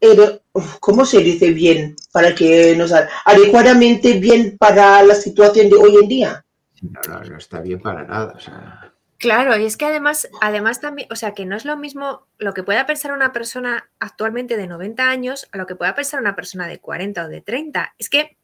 [0.00, 0.40] ero-
[0.80, 1.96] ¿cómo se dice bien?
[2.12, 2.92] Para que nos
[3.24, 6.44] adecuadamente bien para la situación de hoy en día.
[6.82, 8.32] No, no, no está bien para nada.
[8.36, 11.76] o sea, Claro, y es que además, además también, o sea, que no es lo
[11.76, 15.94] mismo lo que pueda pensar una persona actualmente de 90 años a lo que pueda
[15.94, 17.94] pensar una persona de 40 o de 30.
[17.98, 18.38] Es que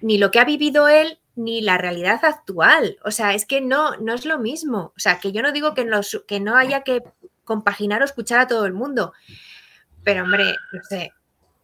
[0.00, 2.98] ni lo que ha vivido él ni la realidad actual.
[3.04, 4.92] O sea, es que no, no es lo mismo.
[4.96, 7.02] O sea, que yo no digo que, no, que no haya que
[7.42, 9.12] compaginar o escuchar a todo el mundo.
[10.04, 11.12] Pero, hombre, no sé.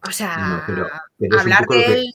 [0.05, 2.13] O sea, no, pero, hablar que- del,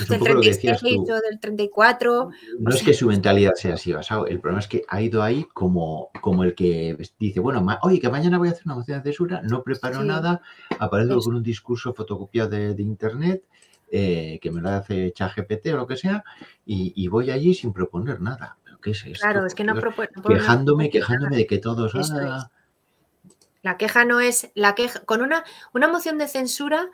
[0.00, 1.12] es del poco lo que decías 36 tú.
[1.14, 2.30] o del 34.
[2.58, 5.22] No es sea- que su mentalidad sea así basado, el problema es que ha ido
[5.22, 8.98] ahí como, como el que dice, bueno, oye, que mañana voy a hacer una moción
[8.98, 10.06] de censura, no preparo Sí.
[10.06, 10.40] nada,
[10.78, 13.44] aparezco con un discurso fotocopiado de, de internet,
[13.92, 16.22] eh, que me lo hace ChatGPT o lo que sea,
[16.64, 18.56] y, y voy allí sin proponer nada.
[18.62, 19.18] ¿Pero qué es esto?
[19.22, 21.92] Claro, es que no Yo propone- Quejándome, quejándome de que todos...
[21.94, 22.50] Ah,
[23.62, 26.88] La queja no es la queja con una una moción de censura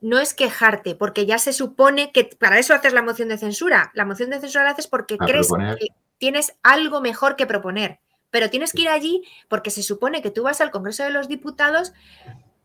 [0.00, 3.90] no es quejarte, porque ya se supone que para eso haces la moción de censura.
[3.94, 5.76] La moción de censura la haces porque A crees proponer.
[5.78, 7.98] que tienes algo mejor que proponer,
[8.30, 11.28] pero tienes que ir allí porque se supone que tú vas al Congreso de los
[11.28, 11.92] Diputados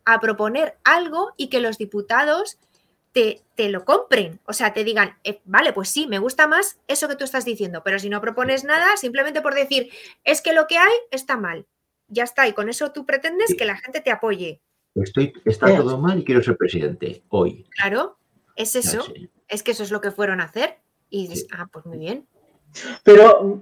[0.05, 2.57] a proponer algo y que los diputados
[3.11, 6.77] te, te lo compren, o sea, te digan, eh, vale, pues sí, me gusta más
[6.87, 9.89] eso que tú estás diciendo, pero si no propones nada, simplemente por decir,
[10.25, 11.65] es que lo que hay está mal.
[12.07, 13.57] Ya está, y con eso tú pretendes Sí.
[13.57, 14.59] que la gente te apoye.
[15.03, 15.77] Estoy, está Eh.
[15.77, 17.65] todo mal y quiero ser presidente, hoy.
[17.71, 18.17] Claro,
[18.55, 19.29] es eso, sé.
[19.47, 20.77] es que eso es lo que fueron a hacer.
[21.09, 21.47] Y dices, Sí.
[21.57, 22.27] ah, pues muy bien.
[23.03, 23.59] Pero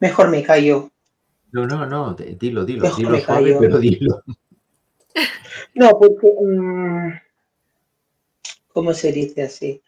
[0.00, 0.90] mejor me callo.
[1.52, 3.58] No, no, no, dilo, dilo, Mejor dilo callo.
[3.60, 4.22] pero dilo.
[5.74, 7.12] No, porque, mm,
[8.72, 9.80] ¿cómo se dice así?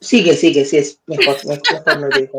[0.00, 2.38] Sigue, sigue, sí, es mejor, mejor no digo.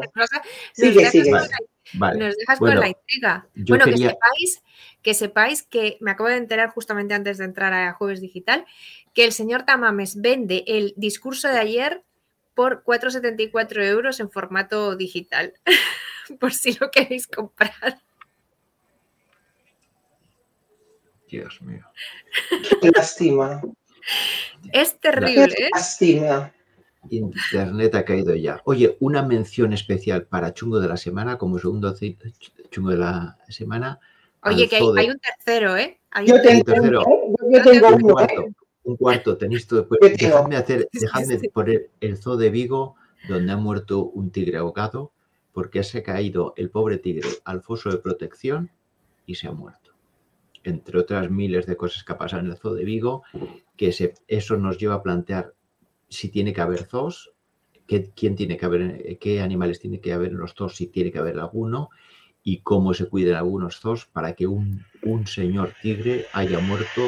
[0.74, 1.32] Sigue, sigue.
[1.32, 1.48] Vale.
[1.94, 2.20] Vale.
[2.20, 3.48] Nos dejas Bueno, con la intriga.
[3.56, 4.64] Bueno, quería- que sepáis,
[5.02, 8.66] que sepáis que me acabo de enterar justamente antes de entrar a Jueves Digital,
[9.14, 12.04] que el señor Tamames vende el discurso de ayer
[12.54, 15.54] por 4,74 euros en formato digital.
[16.40, 18.00] por si lo queréis comprar.
[21.28, 21.86] Dios mío.
[22.82, 23.62] Qué lástima.
[24.72, 25.70] Es Qué terrible, ¿eh?
[25.74, 26.52] lástima.
[27.12, 28.62] Internet ha caído ya.
[28.66, 31.94] Oye, una mención especial para Chungo de la Semana, como segundo
[32.70, 34.00] Chungo de la Semana.
[34.44, 36.00] Oye, que hay, Alzo de- hay un tercero, ¿eh?
[36.12, 37.02] Hay Yo un tengo, tercero.
[37.02, 37.06] ¿eh?
[37.52, 38.54] yo tengo Un uno, cuarto, ¿eh?
[38.84, 39.88] un cuarto, tenéis todo.
[39.88, 41.50] Pues, dejadme hacer, Sí, dejadme sí.
[41.50, 42.96] poner el zoo de Vigo,
[43.28, 45.12] donde ha muerto un tigre ahogado,
[45.54, 48.72] porque se ha caído el pobre tigre al foso de protección
[49.26, 49.92] y se ha muerto.
[50.64, 53.24] Entre otras miles de cosas que ha pasado en el zoo de Vigo,
[53.76, 55.54] que se- eso nos lleva a plantear
[56.10, 57.32] si tiene que haber zoos,
[57.88, 61.12] qué, quién tiene que haber, qué animales tiene que haber en los zoos, si tiene
[61.12, 61.90] que haber alguno,
[62.44, 67.04] y cómo se cuiden algunos zoos para que un, un señor tigre haya muerto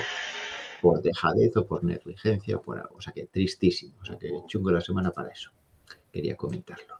[0.81, 2.95] por dejadez o por negligencia o por algo.
[2.97, 3.93] O sea que tristísimo.
[4.01, 5.51] O sea que chungo la semana para eso.
[6.11, 6.95] Quería comentarlo.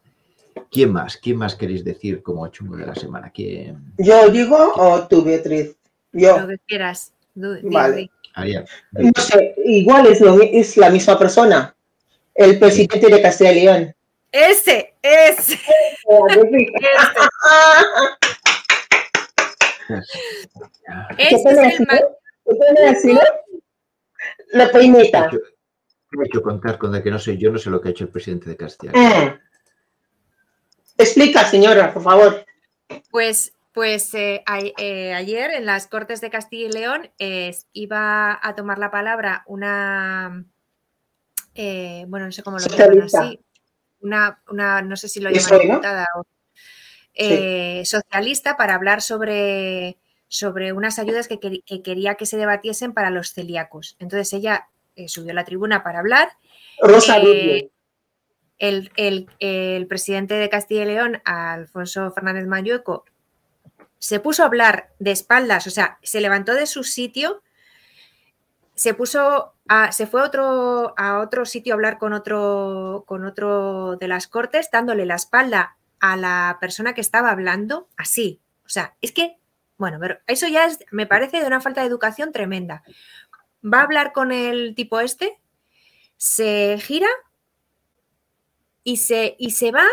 [0.69, 1.17] ¿Quién más?
[1.17, 3.31] ¿Quién más queréis decir como chungo de la semana?
[3.31, 3.93] ¿Quién?
[3.97, 5.75] ¿Yo digo o tú, Beatriz?
[6.13, 6.39] Yo.
[6.39, 7.13] Lo que quieras.
[7.35, 8.09] Vale.
[8.33, 8.65] Ariel.
[8.91, 11.75] No sé, igual es, lo, es la misma persona.
[12.35, 13.95] El presidente de Castilla y León.
[14.31, 16.67] Ese, ese, ese.
[21.17, 21.29] ¿Qué.
[24.53, 25.25] La He peineta.
[25.27, 27.91] hecho, he hecho contar con el que no sé, yo no sé lo que ha
[27.91, 28.91] hecho el presidente de Castilla.
[28.93, 29.39] Mm.
[30.97, 32.45] Explica, señora, por favor.
[33.09, 38.37] Pues, pues eh, a- eh, ayer en las Cortes de Castilla y León eh, iba
[38.41, 40.43] a tomar la palabra una,
[41.55, 43.39] eh, bueno, no sé cómo lo llaman así,
[44.01, 46.25] una, una, no sé si lo llaman diputada o
[47.13, 51.39] eh, socialista para hablar sobre, sobre unas ayudas que,
[51.83, 53.95] quería que se debatiesen para los celíacos.
[53.99, 56.29] Entonces ella eh, subió a la tribuna para hablar.
[56.79, 57.69] Rosa Eh,
[58.57, 63.05] el, el- el presidente de Castilla y León, Alfonso Fernández Mayueco,
[63.97, 67.43] se puso a hablar de espaldas, o sea, se levantó de su sitio,
[68.75, 73.23] se puso a, se fue a otro, a otro sitio a hablar con otro, con
[73.23, 78.41] otro de las cortes, dándole la espalda a la persona que estaba hablando, así.
[78.65, 79.37] O sea, es que,
[79.77, 82.83] bueno, pero eso ya es, me parece de una falta de educación tremenda.
[83.63, 85.39] Va a hablar con el tipo este,
[86.17, 87.07] se gira
[88.83, 89.85] y se, y se va,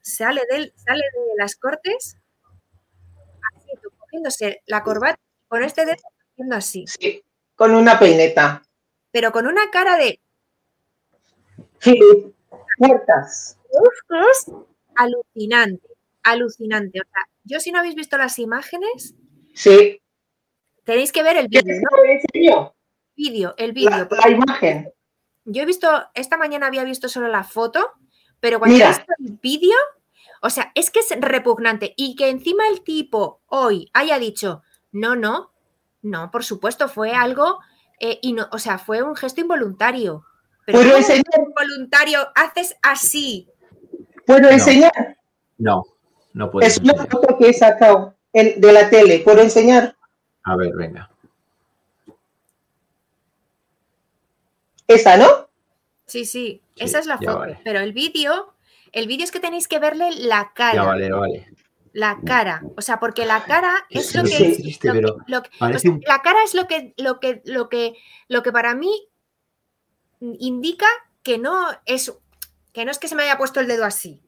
[0.00, 2.18] sale, del, sale de las cortes,
[3.52, 3.68] así,
[3.98, 5.18] cogiéndose la corbata
[5.48, 5.96] con este dedo
[6.30, 7.24] haciendo así, Sí,
[7.56, 8.62] con una peineta.
[9.14, 10.20] Pero con una cara de
[12.78, 13.56] Puertas.
[14.96, 15.86] alucinante,
[16.24, 17.00] alucinante.
[17.00, 19.14] O sea, yo si no habéis visto las imágenes,
[19.54, 20.02] Sí.
[20.82, 22.04] tenéis que ver el ¿Qué vídeo, ¿no?
[22.10, 22.74] enseñó?
[23.16, 24.08] Vídeo, el La, vídeo.
[24.10, 24.92] la imagen.
[25.44, 27.92] Yo he visto, esta mañana había visto solo la foto,
[28.40, 28.86] pero cuando Mira.
[28.86, 29.76] he visto el vídeo,
[30.42, 31.94] o sea, es que es repugnante.
[31.96, 35.52] Y que encima el tipo hoy haya dicho, no, no,
[36.02, 37.60] no, por supuesto, fue algo,
[38.00, 40.24] eh, y no, o sea, fue un gesto involuntario.
[40.66, 41.24] Pero ¿Puedo ¿cómo enseñar?
[41.46, 43.48] involuntario haces así?
[44.26, 45.18] ¿Puedo enseñar?
[45.58, 45.84] No,
[46.32, 46.66] no puedo.
[46.66, 49.18] Es una foto que he sacado en- de la tele.
[49.20, 49.96] ¿Puedo enseñar?
[50.42, 51.10] A ver, venga.
[54.86, 55.26] Esa, ¿no?
[56.06, 57.38] Sí, sí, Sí, esa es la foto.
[57.38, 57.60] vale.
[57.64, 58.54] Pero el vídeo,
[58.92, 60.74] el vídeo es que tenéis que verle la cara.
[60.74, 61.48] Ya vale, vale.
[61.94, 64.56] La cara, o sea, porque la cara Es lo que,
[66.08, 67.94] la cara es lo que, lo que, lo que,
[68.26, 68.90] lo que para mí
[70.20, 70.86] indica
[71.22, 71.54] que no
[71.86, 72.12] es,
[72.72, 74.20] que no es que se me haya puesto el dedo así,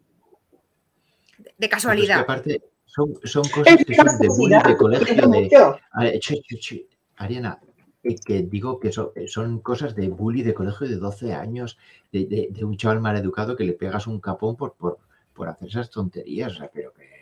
[1.39, 2.21] de- de Pero es que casualidad.
[2.21, 5.77] aparte, son, son cosas que son de bullying de colegio, de, mucho.
[5.91, 6.89] A ver, chi, chi, chi.
[7.17, 7.59] Ariana,
[8.05, 11.79] eh, que digo que son, son cosas de bully de colegio de 12 años,
[12.13, 14.99] de, de- de un chaval mal educado que le pegas un capón por, por,
[15.35, 16.53] por hacer esas tonterías.
[16.53, 17.16] O sea, pero que.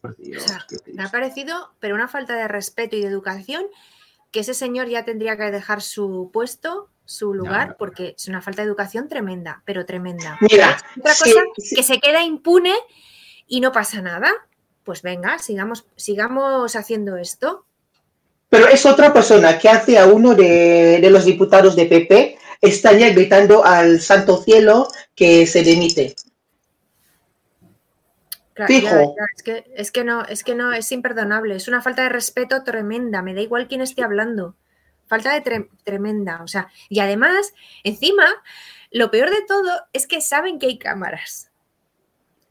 [0.00, 3.08] Por Dios, O sea, qué Me ha parecido, pero una falta de respeto y de
[3.08, 3.66] educación,
[4.30, 7.76] que ese señor ya tendría que dejar su puesto, su lugar, no, no.
[7.78, 10.36] porque es una falta de educación tremenda, pero tremenda.
[10.40, 11.76] Mira, Otra sí, cosa sí.
[11.76, 12.74] que se queda impune
[13.46, 14.30] y no pasa nada.
[14.84, 17.64] Pues venga, sigamos, sigamos haciendo esto.
[18.48, 23.10] Pero es otra persona que hace a uno de, de los diputados de PP, estaría
[23.10, 26.14] gritando al santo cielo que se demite.
[28.56, 29.14] Claro, ya, Fijo.
[29.16, 31.54] ya, es, que, es que no, es que no, es imperdonable.
[31.56, 33.22] Es una falta de respeto tremenda.
[33.22, 34.56] Me da igual quién esté hablando.
[35.06, 36.40] Falta de tre- tremenda.
[36.42, 37.52] O sea, y además,
[37.84, 38.24] encima,
[38.90, 41.50] lo peor de todo es que saben que hay cámaras.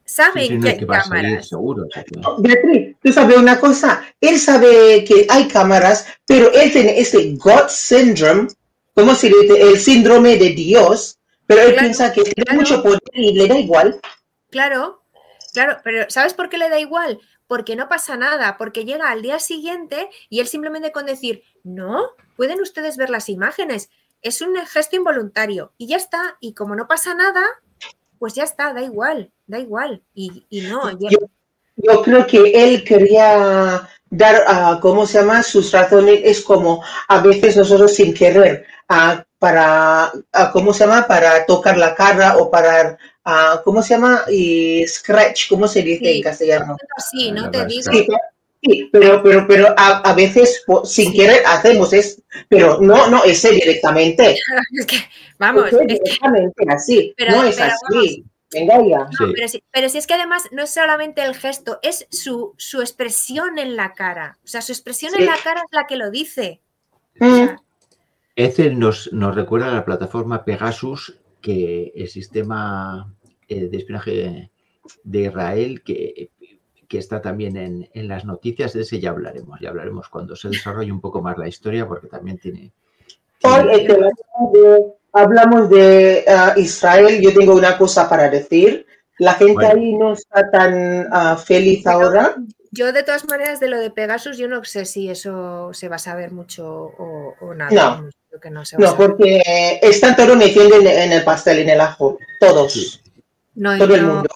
[0.08, 1.50] saben Sí, sí, no, que hay que salir cámaras.
[1.50, 1.86] seguro.
[1.88, 6.72] o sea que- Beatriz, tú sabes una cosa, él sabe que hay cámaras, pero él
[6.72, 8.48] tiene este God syndrome,
[8.94, 9.60] ¿cómo se dice?
[9.60, 12.60] El síndrome de Dios, pero él Claro, piensa que tiene claro.
[12.60, 14.00] mucho poder y le da igual.
[14.52, 15.02] Claro,
[15.56, 17.20] claro, pero ¿sabes por qué le da igual?
[17.48, 22.10] Porque no pasa nada, porque llega al día siguiente y él simplemente con decir, no,
[22.36, 23.90] pueden ustedes ver las imágenes,
[24.22, 27.44] es un gesto involuntario y ya está, y como no pasa nada,
[28.20, 31.30] pues ya está, da igual, da igual, y, y no, ya- Yo-
[31.78, 35.44] Yo creo que él quería dar, ah, ¿cómo se llama?
[35.44, 41.06] Sus razones es como a veces nosotros sin querer, ah, para, ah, ¿cómo se llama?
[41.06, 44.24] Para tocar la cara o para, ah, ¿cómo se llama?
[44.30, 46.18] Y scratch, ¿cómo se dice Sí.
[46.18, 46.78] en castellano?
[47.12, 48.08] sí, no te digo, Sí,
[48.64, 53.52] sí, pero, pero, pero a, a veces sin querer hacemos eso, pero no, no, ese
[53.52, 54.38] directamente.
[54.74, 54.98] es que,
[55.38, 58.24] vamos, Ese es que- directamente así, Pero- no es pero así.
[58.54, 59.00] Venga ya.
[59.00, 59.34] No, Sí.
[59.36, 62.80] pero, si, pero si es que además no es solamente el gesto, es su, su
[62.80, 64.38] expresión en la cara.
[64.46, 65.20] O sea, su expresión Sí.
[65.22, 66.62] en la cara es la que lo dice.
[67.20, 67.62] O Mm, sea,
[68.38, 73.14] Ethel nos, nos recuerda a la plataforma Pegasus, que el sistema
[73.48, 74.52] eh, de espionaje
[75.04, 76.32] de Israel, que,
[76.88, 80.50] que está también en, en las noticias, de ese ya hablaremos, ya hablaremos cuando se
[80.50, 82.72] desarrolle un poco más la historia, porque también tiene...
[83.44, 88.88] Hoy, tiene- este, hablamos de, hablamos de, ah, Israel, yo tengo una cosa para decir.
[89.20, 89.70] La gente Bueno.
[89.70, 92.36] ahí no está tan ah, feliz Pero- ahora.
[92.72, 95.98] yo de todas maneras de lo de Pegasus, yo no sé si eso se va
[95.98, 98.02] a saber mucho o, o nada.
[98.02, 98.10] No.
[98.36, 101.70] Creo que no se va No, porque están todos metiendo en, en el pastel, en
[101.70, 102.18] el ajo.
[102.40, 103.02] Todos.
[103.56, 104.30] No, Todo el mundo.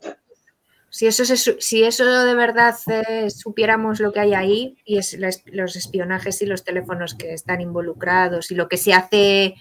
[0.91, 5.13] Si eso, se si eso de verdad eh, supiéramos lo que hay ahí y es
[5.13, 9.53] les- los espionajes y los teléfonos que están involucrados y lo que se hace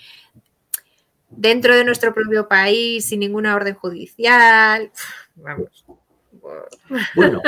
[1.28, 4.90] dentro de nuestro propio país sin ninguna orden judicial,
[5.34, 5.84] vamos.
[7.14, 7.42] Bueno,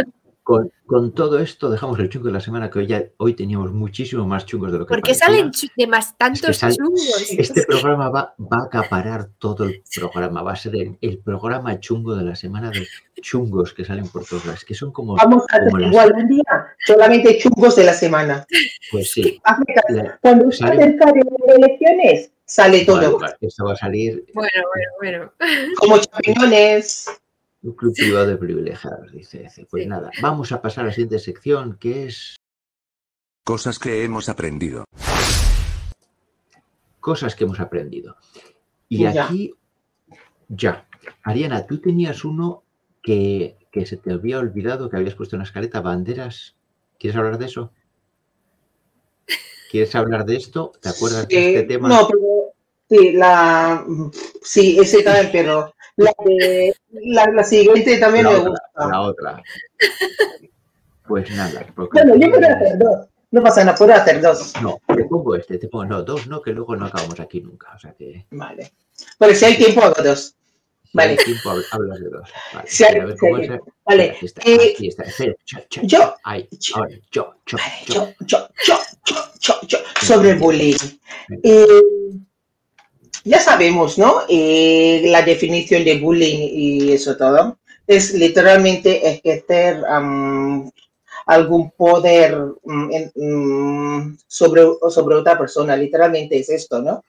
[0.50, 3.72] con, con todo esto dejamos el chungo de la semana, que hoy, ya, hoy teníamos
[3.72, 5.26] muchísimo más chungos de lo que Porque parecía.
[5.26, 7.26] salen de más tantos sal- chungos.
[7.38, 11.78] Este programa va, va a acaparar todo el programa, va a ser el, el programa
[11.78, 12.86] chungo de la semana de
[13.22, 16.12] chungos que salen por todos lados, que son como, Vamos a hacer como las- igual
[16.16, 18.44] un día, solamente chungos de la semana.
[18.90, 19.40] pues sí,
[19.90, 23.18] la- Cuando se Sale- acerca de las elecciones, sale todo.
[23.18, 24.50] Vale, esto va a salir Bueno,
[24.98, 25.66] bueno, bueno.
[25.78, 27.06] Como champiñones.
[27.62, 29.66] Un club privado de privilegiados, dice Ece.
[29.70, 29.88] Pues Sí.
[29.88, 32.36] nada, vamos a pasar a la siguiente sección, que es
[33.44, 34.84] Cosas que hemos aprendido.
[37.00, 38.16] cosas que hemos aprendido.
[38.88, 39.24] Y Ya.
[39.24, 39.54] aquí,
[40.48, 40.86] ya.
[41.24, 42.62] Ariana, tú tenías uno
[43.02, 46.56] que, que se te había olvidado, que habías puesto en la escaleta, banderas.
[46.98, 47.72] ¿Quieres hablar de eso?
[49.70, 50.72] ¿Quieres hablar de esto?
[50.80, 51.88] ¿Te acuerdas de Eh, este tema?
[51.88, 52.52] No, pero
[52.88, 53.86] sí, la,
[54.42, 58.88] sí, ese también, pero la, de- la, la siguiente también la me otra, gusta.
[58.88, 59.42] la otra.
[61.06, 61.66] Pues nada.
[61.76, 63.06] Bueno, yo puedo hacer dos.
[63.32, 64.52] No pasa nada, puedo hacer dos.
[64.60, 67.72] No, te pongo este, te pongo, no, dos no, que luego no acabamos aquí nunca.
[67.74, 68.72] O sea que Vale.
[69.18, 70.34] Pero si hay tiempo, hago dos.
[70.82, 71.10] si Vale.
[71.10, 72.28] hay tiempo hab- hablas de dos.
[72.52, 73.48] Vale, Si hay- a ver si hay cómo es.
[73.48, 73.72] tiempo.
[73.86, 74.10] Vale.
[74.10, 75.02] Aquí está, Eh, aquí está.
[75.04, 77.94] Espera, cho, cho, yo- cho, ahí, yo- ahora, yo, yo, Vale, yo.
[77.94, 80.76] yo, yo, yo, yo, yo, yo, sobre bullying.
[81.42, 81.66] Eh,
[83.24, 84.22] ya sabemos, ¿no?
[84.28, 87.58] Eh, la definición de bullying y eso todo.
[87.86, 90.70] Es literalmente ejercer am,
[91.26, 95.76] algún poder mm, mm, sobre, sobre otra persona.
[95.76, 97.04] Literalmente es esto, ¿no?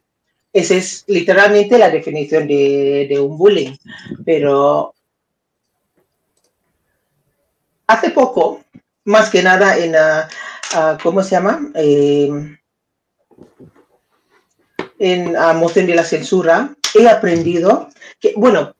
[0.53, 3.75] Esa es literalmente la definición de, de un bullying.
[4.25, 4.93] Pero
[7.87, 8.61] hace poco,
[9.05, 10.27] más que nada en, ah,
[10.73, 11.71] ah, ¿cómo se llama?
[11.75, 12.57] Eh,
[15.01, 18.75] en la moción de la censura, he aprendido que, bueno,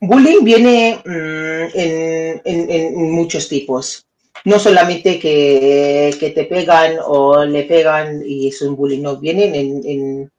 [0.00, 4.04] bullying viene mm, en, en- en muchos tipos.
[4.44, 9.54] No solamente que, que te pegan o le pegan y es un bullying, no, vienen
[9.54, 10.30] en,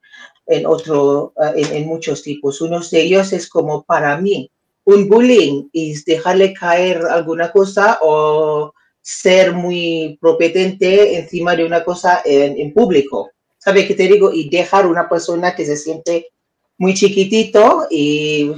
[0.48, 2.62] en, otro, ah, en, muchos tipos.
[2.62, 4.50] Uno de ellos es como para mí,
[4.86, 12.22] un bullying es dejarle caer alguna cosa o ser muy propetente encima de una cosa
[12.24, 13.32] en público.
[13.68, 14.32] ¿Sabes qué te digo?
[14.32, 16.30] Y dejar una persona que se siente
[16.78, 18.54] muy chiquitito y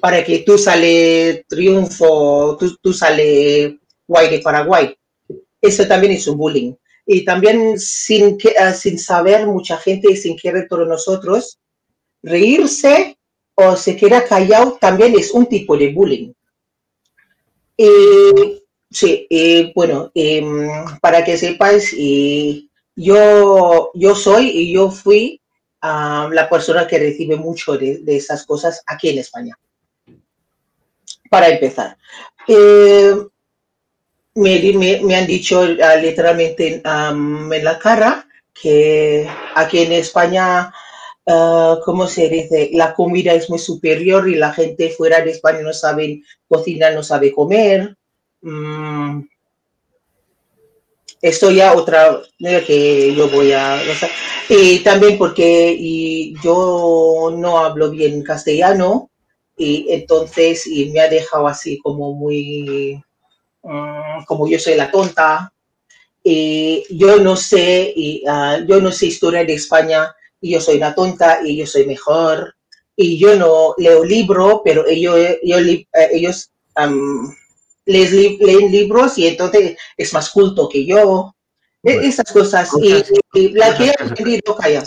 [0.00, 4.96] para que tú sale triunfo, tú, tú sale guay de Paraguay.
[5.60, 6.72] Eso también es un bullying.
[7.04, 11.58] Y también sin, ah, sin saber mucha gente y sin querer todos nosotros,
[12.22, 13.18] reírse
[13.56, 16.32] o se queda callado también es un tipo de bullying.
[18.90, 19.28] Sí,
[19.74, 20.66] bueno, em,
[21.02, 22.67] para que sepáis, y
[22.98, 25.40] yo, yo soy y yo fui
[25.82, 29.56] ah, la persona que recibe mucho de, esas cosas aquí en España.
[31.30, 31.96] para empezar.
[32.48, 33.14] Eh,
[34.34, 40.72] me, han dicho ah, literalmente en la cara que aquí en España,
[41.84, 42.70] ¿cómo se dice?
[42.72, 47.04] La comida es muy superior y la gente fuera de España no sabe cocinar, no
[47.04, 47.96] sabe comer.
[48.40, 49.22] Mm.
[51.20, 53.80] Esto ya otra que yo voy a...
[54.48, 59.10] Y también porque y yo no hablo bien castellano
[59.56, 63.02] y entonces y me ha dejado así como muy...
[63.62, 65.52] Mm, como yo soy la tonta,
[66.30, 70.76] y yo no sé, y, ah, yo no sé historia de España y yo soy
[70.76, 72.54] una tonta y yo soy mejor.
[72.94, 76.50] Y yo no leo libro, pero ellos, ellos, eh, ellos
[77.88, 81.34] les leen libros y entonces es más culto que yo.
[81.82, 82.70] E, esas cosas.
[82.80, 84.82] Y, la que he aprendido, calla,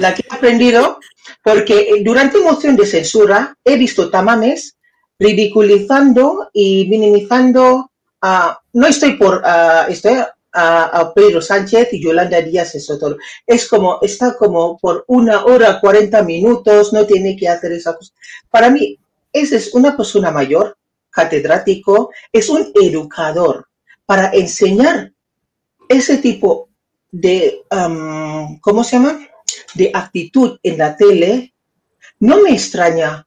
[0.00, 0.98] la que he aprendido,
[1.42, 4.76] porque durante moción de censura he visto tamames
[5.18, 7.90] ridiculizando y minimizando.
[8.20, 10.18] a no estoy por, uh, estoy
[10.52, 13.16] a, Pedro Sánchez y Yolanda Díaz Soto.
[13.46, 18.12] Es como, está como por una hora, 40 minutos, no tiene que hacer esa cosa.
[18.50, 18.98] Para mí,
[19.32, 20.77] ese es una persona mayor,
[21.18, 23.66] catedrático, es un educador
[24.06, 25.12] para enseñar
[25.88, 26.68] ese tipo
[27.10, 27.62] de,
[28.60, 29.18] ¿cómo se llama?
[29.74, 31.52] De actitud en la tele.
[32.20, 33.26] No me extraña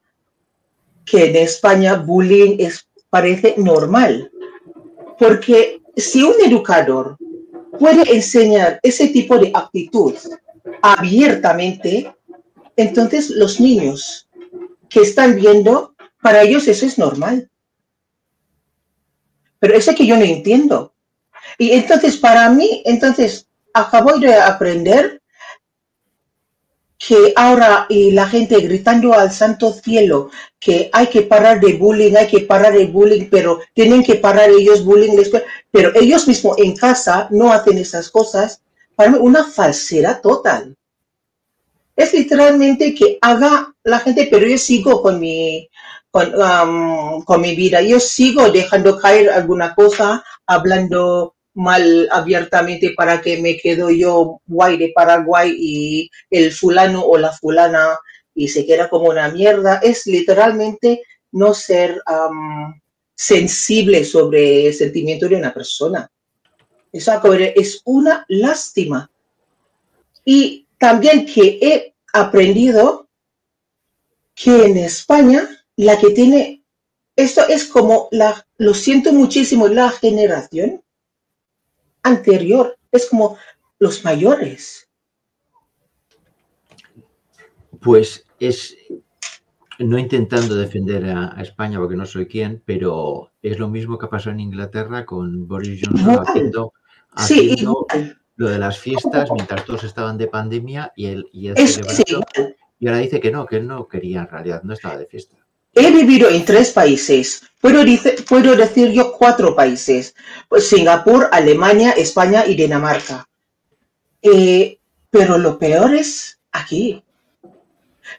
[1.05, 4.31] que en España bullying es, parece normal,
[5.19, 7.17] porque si un educador
[7.77, 10.15] puede enseñar ese tipo de actitud
[10.81, 12.15] abiertamente,
[12.77, 14.29] entonces los niños
[14.89, 17.49] que están viendo, para ellos eso es normal.
[19.62, 20.91] Pero eso que yo no entiendo.
[21.59, 25.22] Y entonces para mí, entonces acabo de aprender
[26.97, 32.16] que ahora y la gente gritando al santo cielo que hay que parar de bullying,
[32.16, 35.16] hay que parar de bullying, pero tienen que parar ellos bullying,
[35.70, 38.62] pero ellos mismos en casa no hacen esas cosas,
[38.95, 40.76] para mí una falsedad total.
[41.95, 45.70] Es literalmente que haga la gente, pero yo sigo con mi,
[46.12, 53.22] con, um, con mi vida, yo sigo dejando caer alguna cosa, hablando mal abiertamente para
[53.22, 57.97] que me quedo yo guay de Paraguay y el fulano o la fulana
[58.34, 61.01] y se queda como una mierda, es literalmente
[61.32, 62.01] no ser
[63.16, 66.09] sensible sobre el sentimiento de una persona.
[66.91, 67.22] Eso
[67.55, 69.09] es una lástima.
[70.26, 73.07] Y también que he aprendido
[74.36, 75.47] que en España
[75.82, 76.63] la que tiene,
[77.15, 80.84] esto es como la, lo siento muchísimo, la generación
[82.03, 83.38] anterior, es como
[83.79, 84.88] los mayores.
[87.79, 88.77] Pues es,
[89.79, 94.29] no intentando defender a, España porque no soy quien, pero es lo mismo que pasó
[94.29, 96.23] en Inglaterra con Boris Johnson
[97.13, 97.88] haciendo,
[98.36, 103.19] lo de las fiestas mientras todos estaban de pandemia y él, y, y ahora dice
[103.19, 105.40] que no, que él no quería en realidad, no estaba de fiesta.
[105.74, 107.43] He vivido en tres países.
[107.61, 107.84] Puedo,
[108.28, 110.13] puedo decir yo cuatro países.
[110.49, 113.28] Pues Singapur, Alemania, España y Dinamarca.
[114.22, 114.78] Eh,
[115.09, 117.03] pero lo peor es aquí.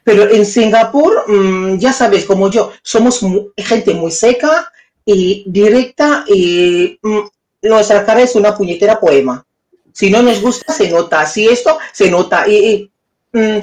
[0.03, 3.21] Pero en Singapur, mm, ya sabes, como yo, somos
[3.57, 4.71] gente muy seca
[5.05, 7.19] y directa y mm,
[7.63, 9.45] nuestra cara es una puñetera poema.
[9.91, 11.25] Si no nos gusta, se nota.
[11.25, 12.47] Si esto, se nota.
[12.47, 12.91] Y,
[13.31, 13.59] mm,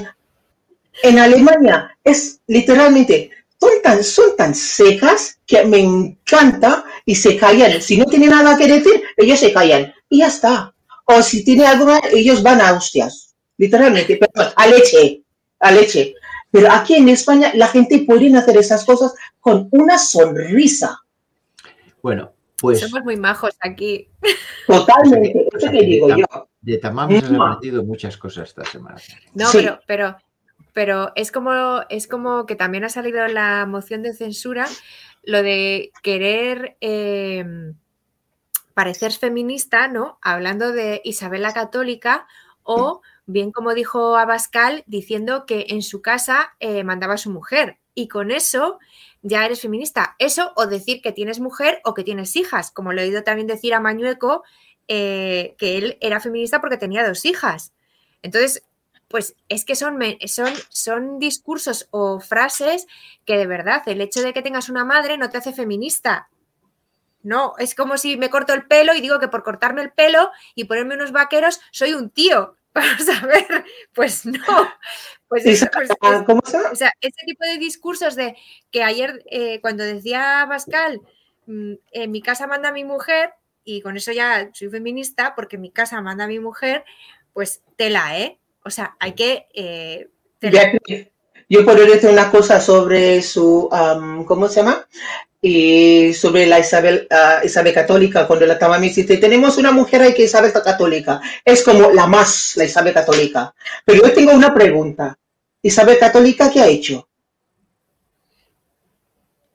[1.03, 3.31] en Alemania es literalmente
[3.61, 7.81] son tan, son tan secas que me encanta y se callan.
[7.83, 10.75] Si no tiene nada que decir, ellos se callan y ya está.
[11.05, 14.19] O si tiene algo, ellos van a hostias, literalmente,
[14.57, 15.23] a leche,
[15.59, 16.15] a leche.
[16.51, 20.99] Pero aquí en España la gente puede hacer esas cosas con una sonrisa.
[22.03, 22.81] Bueno, pues...
[22.81, 24.09] Somos muy majos aquí.
[24.67, 26.25] Totalmente, eso que digo yo.
[26.61, 28.97] De Tamam se han aprendido muchas cosas esta semana.
[29.35, 30.17] No, pero, pero
[30.73, 34.67] pero es como, es como que también ha salido la moción de censura
[35.23, 37.75] lo de querer em,
[38.75, 40.19] parecer feminista, ¿no?
[40.23, 42.27] Hablando de Isabel la Católica
[42.63, 47.79] o bien como dijo Abascal, diciendo que en su casa eh, mandaba a su mujer.
[47.95, 48.79] Y con eso
[49.23, 50.17] ya eres feminista.
[50.19, 53.47] Eso o decir que tienes mujer o que tienes hijas, como le he oído también
[53.47, 54.43] decir a Mañueco,
[54.89, 57.73] eh, que él era feminista porque tenía dos hijas.
[58.23, 58.63] Entonces,
[59.11, 62.87] pues es que son, son, son discursos o frases
[63.27, 66.31] que de verdad el hecho de que tengas una madre no te hace feminista.
[67.23, 70.31] No, es como si me corto el pelo y digo que por cortarme el pelo
[70.55, 72.57] y ponerme unos vaqueros soy un tío.
[72.75, 74.39] Vamos a ver, pues no.
[75.29, 76.25] Pues, eso, pues, es-
[76.73, 78.37] o sea, ese tipo de discursos de
[78.73, 81.01] que ayer, eh, cuando decía Pascal,
[81.47, 83.35] mm, en mi casa manda mi mujer,
[83.65, 86.85] y con eso ya soy feminista, porque en mi casa manda mi mujer,
[87.33, 88.40] pues tela, ¿eh?
[88.65, 89.47] O sea, hay que...
[89.55, 90.09] eh.
[90.41, 91.09] Beatriz,
[91.49, 94.87] yo puedo decir una cosa sobre su, am, ¿cómo se llama?
[95.43, 100.03] Y sobre la Isabel, ah, Isabel católica, cuando la estaba me dice, tenemos una mujer
[100.03, 101.21] ahí que Isabel católica.
[101.45, 103.55] Es como la más, la Isabel católica.
[103.85, 105.19] Pero yo tengo una pregunta.
[105.63, 107.09] Isabel católica, ¿qué ha hecho?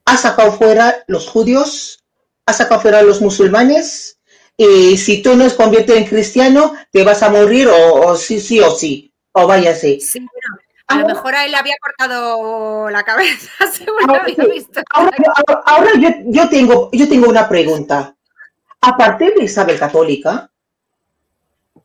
[0.04, 2.04] Ha sacado fuera los judíos,
[2.46, 4.15] ha sacado fuera los musulmanes,
[4.56, 8.40] y si tú no te conviertes en cristiano, te vas a morir o, o sí,
[8.40, 10.00] sí o sí, o váyase.
[10.00, 14.66] Sí, bueno, a lo mejor a él le había cortado la cabeza, según Ahora sí.
[14.90, 18.14] Ahora, ahora- ahora yo, yo tengo, yo tengo una pregunta.
[18.80, 20.50] A partir de Isabel Católica,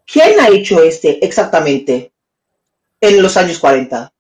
[0.06, 2.12] ¿quién ha hecho este exactamente
[3.02, 4.12] en los años 40?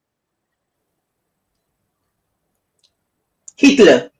[3.57, 4.10] Hitler.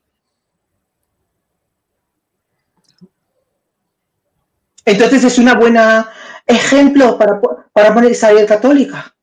[4.86, 6.10] Entonces es una buena
[6.48, 7.40] ejemplo para,
[7.72, 9.16] para poner Isabel Católica.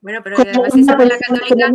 [0.00, 1.72] Bueno, pero además Isabel la Católica,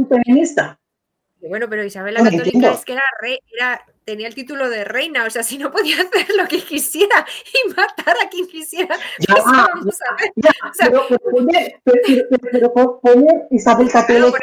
[1.49, 4.69] bueno, pero Isabel la No lo Católica es que era rey, era, tenía el título
[4.69, 7.25] de reina, o sea, si no podía hacer lo que quisiera
[7.65, 8.95] y matar a quien quisiera,
[9.27, 10.31] Ya, pues vamos a ver.
[10.35, 11.97] ya, O sea, pero, pero poner, pero,
[12.29, 14.37] pero- pero por poner Isabel Católica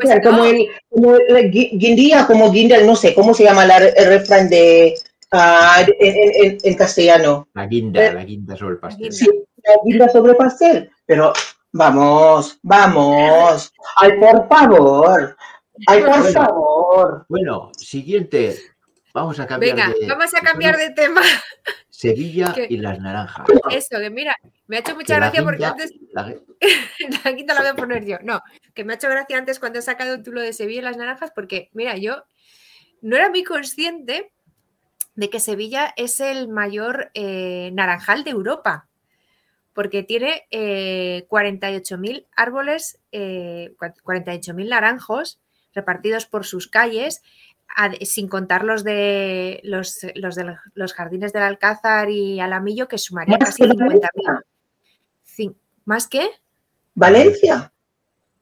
[0.00, 3.76] pues como el, como el gui- guindilla, como guindal, no sé, ¿cómo se llama la-
[3.86, 4.94] el refrán de
[5.32, 7.48] ah, en, en- en- en castellano?
[7.54, 9.12] La guinda, Eh, la guinda sobre el pastel.
[9.12, 9.26] Sí,
[9.64, 11.32] la guinda sobre pastel, pero
[11.72, 15.36] vamos, vamos, ay, por favor,
[15.86, 16.32] ay, por Bueno.
[16.32, 17.26] favor.
[17.28, 18.56] Bueno, siguiente.
[19.12, 20.06] Vamos a cambiar Venga, de.
[20.06, 21.20] vamos a cambiar de tema.
[21.88, 23.44] Sevilla que- y las naranjas.
[23.72, 24.36] Eso, que mira,
[24.68, 26.34] me ha hecho mucha Que la gracia porque antes la-
[27.24, 28.18] la quinta la voy a poner yo.
[28.22, 28.40] No,
[28.72, 30.96] que me ha hecho gracia antes cuando he sacado tú lo de Sevilla y las
[30.96, 32.22] naranjas, porque mira, yo
[33.02, 34.32] no era muy consciente
[35.20, 38.88] de que Sevilla es el mayor eh, naranjal de Europa,
[39.74, 45.38] porque tiene eh, 48.000 árboles, eh, cua- 48.000 naranjos
[45.74, 47.22] repartidos por sus calles,
[48.00, 53.38] sin contar los de los, los de los jardines del Alcázar y Alamillo, que sumarían
[53.38, 53.78] casi que 50.000.
[53.78, 54.44] Valencia.
[55.36, 56.30] Cin- ¿Más que?
[56.94, 57.72] Valencia.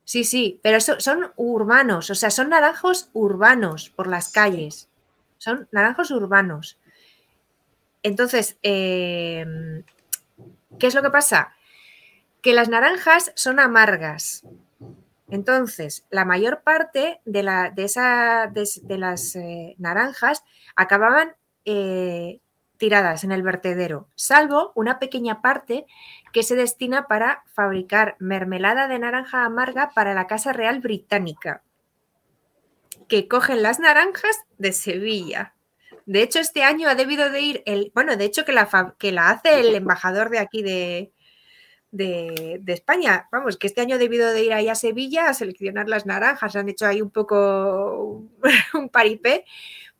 [0.05, 4.89] Sí, sí, pero so- son urbanos, o sea, son naranjos urbanos por las calles.
[5.39, 6.79] Son naranjos urbanos.
[8.03, 9.45] Entonces, eh,
[10.79, 11.55] ¿qué es lo que pasa?
[12.43, 14.45] Que las naranjas son amargas.
[15.31, 21.35] Entonces, la mayor parte de, las eh, naranjas acababan
[21.65, 22.41] eh,
[22.79, 25.85] tiradas en el vertedero, salvo una pequeña parte
[26.33, 31.63] que se destina para fabricar mermelada de naranja amarga para la Casa Real Británica,
[33.09, 35.55] que cogen las naranjas de Sevilla.
[36.07, 39.13] De hecho, este año ha debido de ir el, bueno, de hecho que la, que
[39.13, 41.13] la hace el embajador de aquí de,
[41.91, 43.29] de, de España.
[43.33, 46.57] Vamos, que este año ha debido de ir ahí a Sevilla a seleccionar las naranjas.
[46.57, 48.23] Han hecho ahí un poco
[48.75, 49.45] un paripé.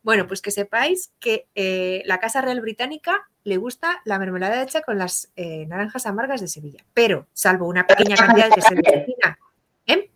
[0.01, 4.81] Bueno, pues que sepáis que eh, la Casa Real Británica le gusta la mermelada hecha
[4.81, 9.39] con las eh, naranjas amargas de Sevilla, pero salvo una pequeña cantidad que se destina.
[9.85, 10.09] ¿eh?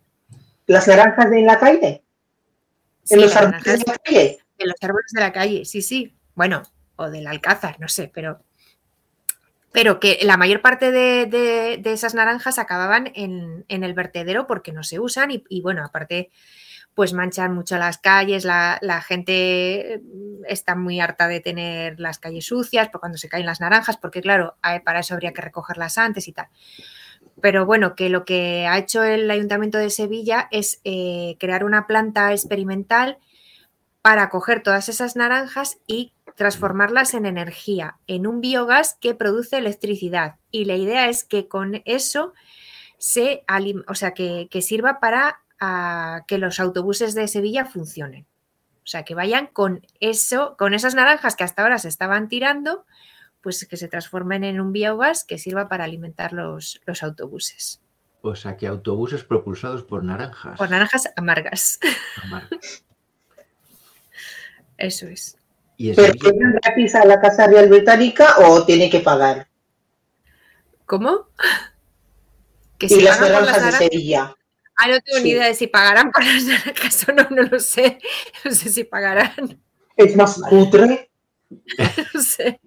[0.66, 2.03] Las naranjas en la calle,
[3.04, 4.38] Sí, en los árboles de la calle.
[4.58, 6.16] de los árboles de la calle, sí, sí.
[6.34, 6.62] Bueno,
[6.96, 8.40] o del Alcázar, no sé, pero.
[9.72, 14.46] Pero que la mayor parte de, de- de esas naranjas acababan en, en el vertedero
[14.46, 16.30] porque no se usan y, y, bueno, aparte,
[16.94, 22.20] pues manchan mucho las calles, la, la gente mm, está muy harta de tener las
[22.20, 25.98] calles sucias por cuando se caen las naranjas, porque claro, para eso habría que recogerlas
[25.98, 26.46] antes y tal.
[27.44, 31.86] Pero bueno, que lo que ha hecho el Ayuntamiento de Sevilla es eh, crear una
[31.86, 33.18] planta experimental
[34.00, 40.36] para coger todas esas naranjas y transformarlas en energía, en un biogás que produce electricidad.
[40.50, 42.32] Y la idea es que con eso
[42.96, 43.44] se,
[43.88, 48.24] o sea, que, que sirva para ah, que los autobuses de Sevilla funcionen.
[48.84, 52.86] O sea, que vayan con eso, con esas naranjas que hasta ahora se estaban tirando,
[53.44, 57.82] pues que se transformen en un biogás que sirva para alimentar los, los autobuses.
[58.22, 60.56] O sea, que autobuses propulsados por naranjas.
[60.56, 61.78] Por naranjas amargas.
[62.24, 62.84] amargas.
[64.78, 65.36] Eso es.
[65.76, 66.14] Y en ¿Pero
[66.62, 69.46] gratis a la Casa Real Británica o tiene que pagar?
[70.86, 71.28] ¿Cómo?
[72.78, 73.90] Que Y si las naranjas de.
[73.90, 74.34] Sevilla.
[74.76, 77.60] Ah, no tengo ni idea de si pagarán por las naranjas o no, no lo
[77.60, 77.98] sé.
[78.44, 79.60] No sé si pagarán.
[79.98, 81.10] Es más cutre.
[82.14, 82.58] No sé.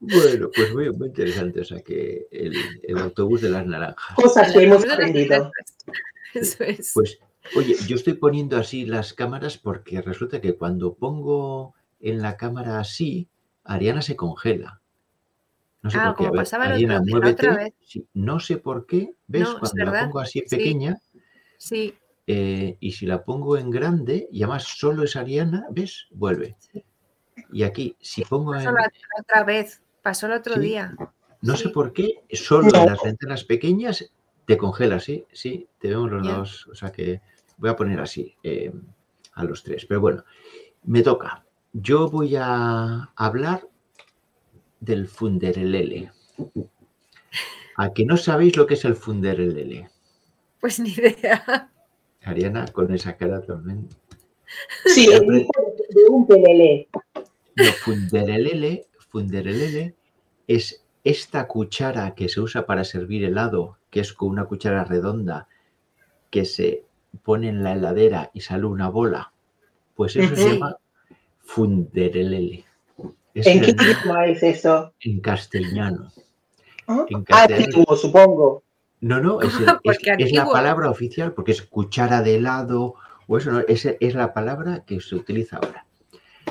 [0.00, 1.60] Bueno, pues muy, muy interesante.
[1.60, 4.14] O sea, que el, el autobús de las naranjas.
[4.16, 5.50] Cosas que hemos aprendido.
[6.34, 6.92] Eso es.
[6.94, 7.18] Pues,
[7.56, 12.78] oye, yo estoy poniendo así las cámaras porque resulta que cuando pongo en la cámara
[12.80, 13.28] así,
[13.64, 14.80] Ariana se congela.
[15.82, 16.18] No sé Ah, por qué.
[16.18, 17.48] Como ver, pasaba Ariana, otra- la muévete.
[17.48, 17.74] otra vez.
[17.86, 19.14] Sí, no sé por qué.
[19.26, 19.42] ¿Ves?
[19.42, 20.56] No, cuando la pongo así Sí.
[20.56, 20.96] pequeña
[21.56, 21.94] Sí,
[22.26, 26.06] eh, y si la pongo en grande y además solo es Ariana, ¿ves?
[26.10, 26.56] Vuelve.
[26.60, 26.84] Sí.
[27.52, 28.90] Y aquí, si pongo pasó la
[29.20, 29.82] otra vez.
[30.02, 30.60] Pasó el otro Sí.
[30.60, 30.94] día.
[31.40, 34.10] no sé por qué, solo en las ventanas pequeñas
[34.44, 36.66] te congela, sí, sí, te vemos los dos.
[36.68, 37.20] O sea que
[37.58, 38.72] voy a poner así eh,
[39.34, 39.84] a los tres.
[39.86, 40.24] Pero bueno,
[40.84, 41.44] me toca.
[41.72, 43.68] Yo voy a hablar
[44.80, 46.10] del funderelele.
[47.76, 49.90] A que no sabéis lo que es el funderelele.
[50.60, 51.70] Pues ni idea.
[52.24, 53.88] Ariana, con esa cara también.
[54.86, 56.88] Sí, de un pelele.
[57.58, 59.94] No, funderelele, funderelele
[60.46, 65.48] es esta cuchara que se usa para servir helado, que es con una cuchara redonda
[66.30, 66.84] que se
[67.22, 69.32] pone en la heladera y sale una bola.
[69.94, 70.76] Pues eso se llama
[71.40, 72.64] funderelele.
[73.34, 74.92] Es ¿En qué el- idioma es eso?
[75.00, 76.12] en castellano.
[76.86, 77.04] ¿Ah?
[77.08, 77.96] En Ah, castellano.
[77.96, 78.62] supongo.
[79.00, 82.94] No, no, es, el- es- Porque es la palabra oficial porque es cuchara de helado
[83.26, 85.86] o eso, no, es, es la palabra que se utiliza ahora.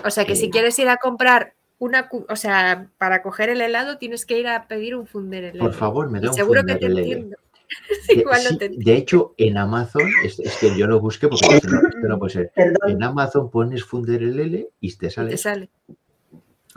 [0.05, 3.97] O sea que si quieres ir a comprar una, o sea, para coger el helado
[3.97, 5.59] tienes que ir a pedir un funderelele.
[5.59, 7.37] Por favor, me Y da un seguro que te entiendo.
[8.07, 8.91] De, Igual no sí, te entiendo.
[8.91, 12.17] de hecho, en Amazon, es, es que yo lo busqué porque esto no, esto no
[12.17, 12.51] puede ser.
[12.55, 12.91] Perdón.
[12.91, 15.29] En Amazon pones funderelele y te Y sale.
[15.31, 15.69] te sale.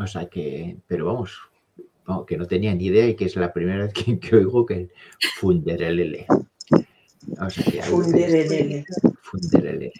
[0.00, 1.38] O sea que, pero vamos,
[2.26, 4.74] que no tenía ni idea y que es la primera vez que, que oigo que
[4.74, 4.90] el
[5.38, 6.26] funderelele.
[7.40, 8.84] O sea que Funderelele.
[9.22, 9.92] funderelele.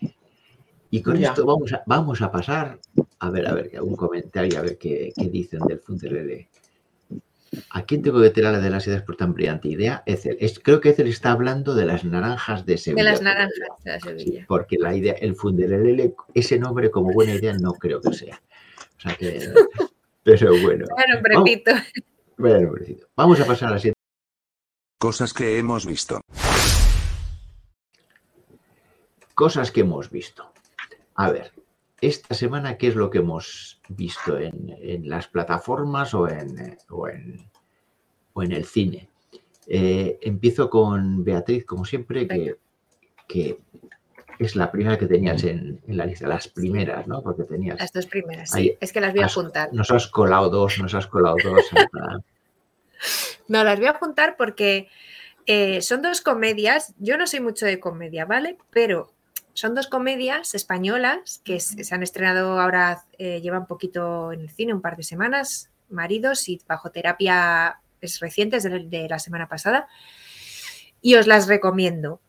[0.90, 1.28] Y con Ya.
[1.28, 2.80] esto vamos a, vamos a pasar
[3.20, 6.48] a ver, a ver, un comentario, a ver qué, qué dicen del funderelele.
[7.70, 10.02] ¿A quién tengo que tirar la de las ideas por tan brillante idea?
[10.06, 10.36] Ethel.
[10.40, 13.02] Es- creo que Ethel está hablando de las naranjas de Sevilla.
[13.04, 13.52] De las naranjas
[13.84, 14.44] de la Sí, Sevilla.
[14.48, 18.40] porque la idea, el funderelele, ese nombre como buena idea no creo que sea.
[18.96, 19.40] O sea que,
[20.22, 20.86] pero bueno.
[20.90, 21.72] Bueno, Vamos, repito.
[22.38, 23.08] vaya nombrecito.
[23.16, 23.98] Vamos a pasar a la siguiente.
[24.98, 26.20] Cosas que hemos visto.
[29.34, 30.52] Cosas que hemos visto.
[31.14, 31.50] A ver,
[32.01, 36.78] esta semana, ¿qué es lo que hemos visto en, en las plataformas o en, eh,
[36.90, 37.48] o en,
[38.32, 39.09] o en el cine?
[39.66, 42.57] Eh, empiezo con Beatriz, como siempre, que,
[43.28, 43.59] que
[44.38, 47.22] es la primera que tenías en, en la lista, las primeras, ¿no?
[47.22, 47.78] Porque tenías.
[47.78, 48.76] Las dos primeras, sí.
[48.80, 49.68] Es que las voy a has- juntar.
[49.72, 51.62] Nos has colado dos, nos has colado dos.
[51.72, 52.22] hasta-
[53.48, 54.88] No, las voy a juntar porque
[55.46, 56.94] eh, son dos comedias.
[56.98, 58.57] Yo no soy mucho de comedia, ¿vale?
[58.70, 59.12] Pero
[59.55, 64.74] son dos comedias españolas que se han estrenado ahora, eh, llevan poquito en el cine,
[64.74, 69.48] un par de semanas, Maridos y Bajo Terapia es reciente, es de, de la semana
[69.48, 69.88] pasada.
[71.03, 72.20] Y os las recomiendo.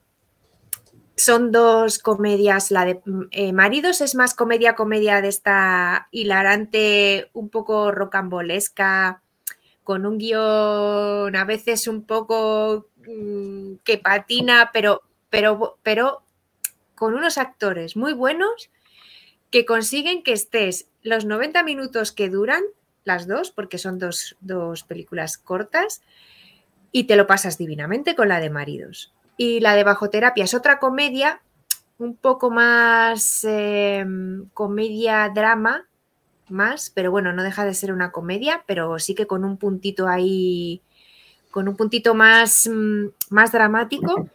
[1.16, 7.30] Son dos comedias, la de mm, eh, Maridos es más comedia, comedia de esta hilarante,
[7.34, 9.22] un poco rocambolesca,
[9.84, 16.24] con un guion a veces un poco mm, que patina, pero, pero, pero
[17.02, 18.70] con unos actores muy buenos
[19.50, 22.62] que consiguen que estés los 90 minutos que duran,
[23.06, 26.04] las dos, porque son dos, dos películas cortas,
[26.92, 29.16] y te lo pasas divinamente con la de maridos.
[29.36, 31.42] Y la de Bajo Terapia es otra comedia,
[31.98, 34.06] un poco más eh,
[34.54, 35.88] comedia-drama,
[36.50, 40.08] más, pero bueno, no deja de ser una comedia, pero sí que con un puntito
[40.08, 40.84] ahí,
[41.50, 44.30] con un puntito más, mm, más dramático,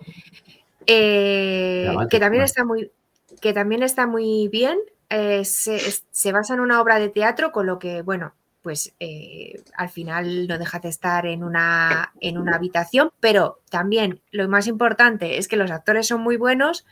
[0.87, 2.93] eh, que también está muy,
[3.41, 4.79] que también está muy bien.
[5.11, 5.79] eh, se,
[6.11, 10.49] se basa en una obra de teatro, con lo que, bueno, pues eh, al final
[10.49, 15.47] no deja de estar en una, en una habitación, pero también lo más importante es
[15.49, 16.85] que los actores son muy buenos,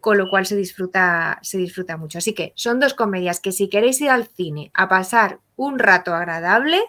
[0.00, 2.18] con lo cual se disfruta, se disfruta mucho.
[2.18, 6.14] Así que son dos comedias que si queréis ir al cine a pasar un rato
[6.14, 6.80] agradable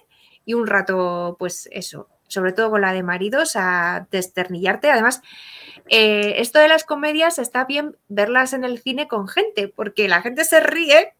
[0.46, 4.90] y un rato, pues eso, sobre todo con la de maridos, a desternillarte.
[4.92, 5.22] Además,
[5.90, 10.22] eh, esto de las comedias está bien verlas en el cine con gente, porque la
[10.22, 11.14] gente se ríe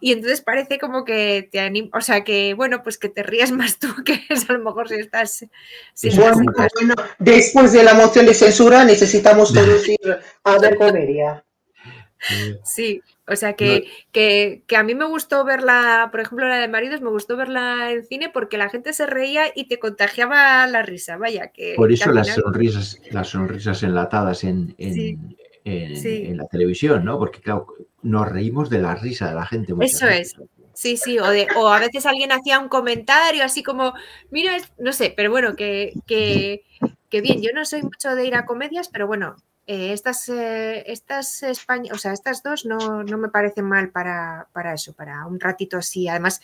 [0.00, 3.50] y entonces parece como que te anima, o sea que bueno, pues que te ríes
[3.52, 5.44] más tú que es a lo mejor si estás,
[5.94, 11.44] si Bueno, después de la moción de censura necesitamos todos ir a ver comedia.
[12.64, 16.68] Sí, o sea que, que, que a mí me gustó verla, por ejemplo, la de
[16.68, 20.82] maridos, me gustó verla en cine porque la gente se reía y te contagiaba la
[20.82, 25.18] risa, vaya, que, Por eso las sonrisas, las sonrisas enlatadas en, en, Sí,
[25.64, 26.26] en- sí.
[26.26, 27.18] en la televisión, ¿no?
[27.18, 27.66] Porque claro,
[28.02, 29.72] nos reímos de la risa de la gente.
[29.80, 30.34] Eso veces.
[30.34, 30.48] es.
[30.74, 33.94] Sí, sí, o, de, o a veces alguien hacía un comentario así como,
[34.30, 36.62] mira, no sé, pero bueno, que, que,
[37.08, 39.36] que bien, yo no soy mucho de ir a comedias, pero bueno,
[39.66, 44.48] eh, estas, eh, estas España, o sea, estas dos no, no me parecen mal para,
[44.52, 46.08] para, eso, para un ratito así.
[46.08, 46.40] Además,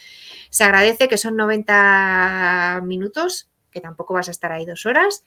[0.49, 5.25] se agradece que son 90 minutos, que tampoco vas a estar ahí dos horas,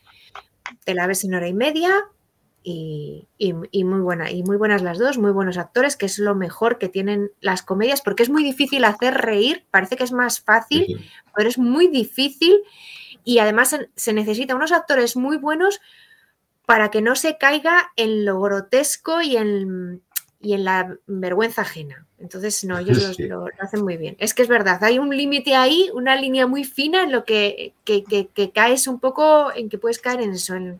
[0.83, 1.93] te la ves en hora y media,
[2.63, 3.27] y,
[3.83, 6.89] muy buena, y muy buenas las dos, muy buenos actores, que es lo mejor que
[6.89, 11.49] tienen las comedias, porque es muy difícil hacer reír, parece que es más fácil, pero
[11.49, 12.61] es muy difícil
[13.25, 15.81] y además se necesita unos actores muy buenos
[16.66, 20.01] para que no se caiga en lo grotesco y en,
[20.39, 22.05] y en la vergüenza ajena.
[22.20, 24.16] Entonces, no, ellos lo, hacen muy bien.
[24.20, 27.74] Es que es verdad, hay un límite ahí, una línea muy fina en lo que,
[27.86, 30.80] que, caes un poco, en que puedes caer en eso, en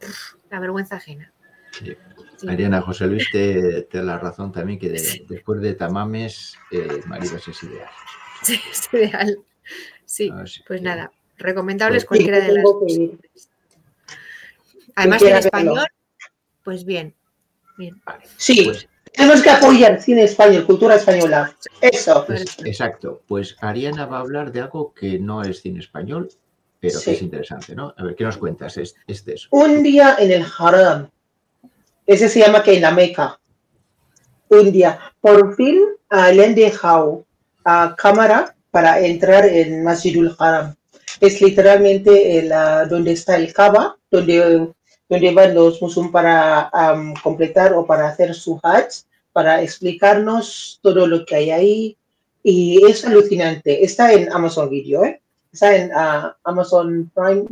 [0.50, 1.32] la vergüenza ajena.
[2.44, 7.64] Mariana, José Luis te, da la razón también que después de Tamames, eh, Maribas es
[7.64, 7.90] ideal.
[8.42, 9.40] Sí, es ideal.
[10.06, 10.32] Sí,
[10.68, 12.64] pues nada, recomendables pues cualquiera de las
[14.96, 15.88] Además en español,
[16.64, 17.16] pues bien.
[17.78, 18.02] bien.
[18.38, 21.56] Sí, pues tenemos que apoyar cine español, cultura española.
[21.82, 22.26] Eso.
[22.26, 23.22] Pues, exacto.
[23.28, 26.30] Pues Ariana va a hablar de algo que no es cine español,
[26.80, 27.94] pero que es interesante, ¿no?
[27.98, 28.78] A ver, ¿qué nos cuentas?
[28.78, 29.48] Este es.
[29.52, 31.10] Un día en el Haram
[32.06, 33.39] ese se llama que en la Meca.
[34.50, 35.80] Un día, por fin
[36.12, 37.26] le han dejado
[37.64, 40.76] a cámara para entrar en Masjidul Haram.
[41.20, 42.50] Es literalmente el,
[42.89, 44.70] donde está el Kaaba, donde,
[45.14, 46.72] donde van los musulmanes para
[47.22, 51.97] completar o para hacer su Hajj, para explicarnos todo lo que hay ahí.
[52.41, 53.86] Y es alucinante.
[53.86, 55.22] Está en Amazon Video, ¿eh?
[55.51, 57.45] está en ah, Amazon Prime.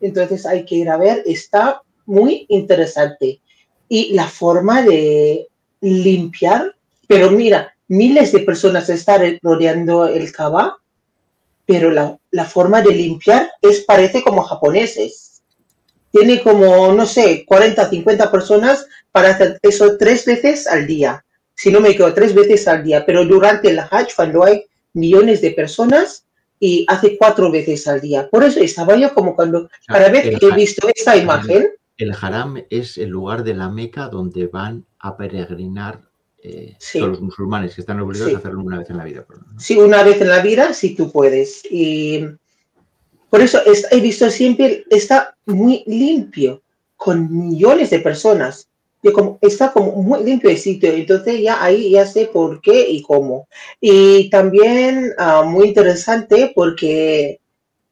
[0.00, 1.22] Entonces hay que ir a ver.
[1.24, 3.40] Está muy interesante
[3.88, 5.48] y la forma de
[5.80, 6.74] limpiar,
[7.08, 10.78] pero mira, miles de personas están rodeando el Kaba,
[11.66, 15.31] pero la, la, forma de limpiar es parece como japoneses.
[16.12, 21.24] Tiene como, no sé, 40, 50 personas para hacer eso tres veces al día.
[21.54, 23.04] Si no me equivoco, tres veces al día.
[23.04, 26.24] Pero durante el Hajj, cuando hay millones de personas,
[26.62, 28.30] y hace cuatro veces al día.
[28.30, 32.62] Por eso estaba yo como cuando, cada vez que he visto esta imagen, el haram
[32.70, 36.02] es el lugar de la Meca donde van a peregrinar
[36.40, 39.26] eh, todos los musulmanes que están obligados a hacerlo una vez en la vida.
[39.58, 41.64] Sí, una vez en la vida, si tú puedes.
[41.68, 42.26] Y
[43.32, 46.60] por eso he visto siempre, está muy limpio,
[46.98, 48.68] con millones de personas.
[49.14, 53.00] como, está como muy limpio el sitio, entonces ya ahí ya sé por qué y
[53.00, 53.48] cómo.
[53.80, 57.40] Y también ah, muy interesante porque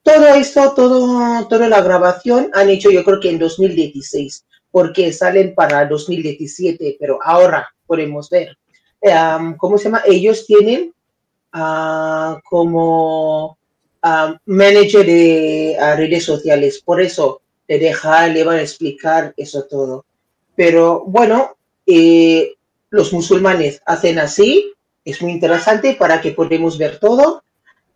[0.03, 5.55] todo esto, todo, toda la grabación han hecho yo creo que en 2016, porque salen
[5.55, 8.59] para 2017, pero ahora podemos ver.
[9.57, 10.03] ¿Cómo se llama?
[10.05, 10.93] Ellos tienen
[11.55, 13.57] uh, como
[14.47, 20.05] manager de redes sociales, por eso le deja, le van a explicar eso todo.
[20.57, 22.55] Pero bueno, eh,
[22.91, 24.73] los musulmanes hacen así,
[25.05, 27.43] es muy interesante para que podamos ver todo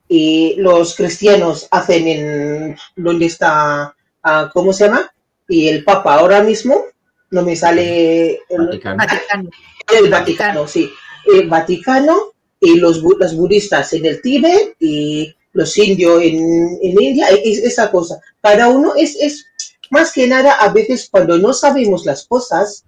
[0.09, 3.95] y los cristianos hacen en donde está,
[4.25, 5.13] uh, ¿cómo se llama?
[5.49, 6.85] Y el Papa ahora mismo,
[7.31, 9.51] no me sale el Vaticano.
[9.93, 10.91] El Vaticano, sí.
[11.27, 17.29] El Vaticano y los, los budistas en el Tíbet y los indios en, en India,
[17.29, 18.21] es, esa cosa.
[18.43, 19.47] Cada uno es, es,
[19.91, 22.85] más que nada, a veces cuando no sabemos las cosas,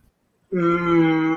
[0.51, 1.35] mmm,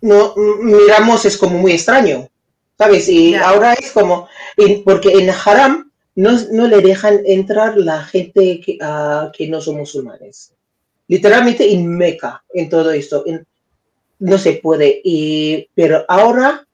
[0.00, 2.28] no miramos, es como muy extraño.
[2.78, 3.08] ¿sabes?
[3.08, 4.28] Y ahora es como,
[4.84, 9.76] porque en Haram no, no le dejan entrar la gente que, uh, que no son
[9.76, 10.52] musulmanes.
[11.08, 13.24] Literalmente en Meca, en todo esto.
[14.18, 15.00] no se puede.
[15.04, 16.65] Y, pero ahora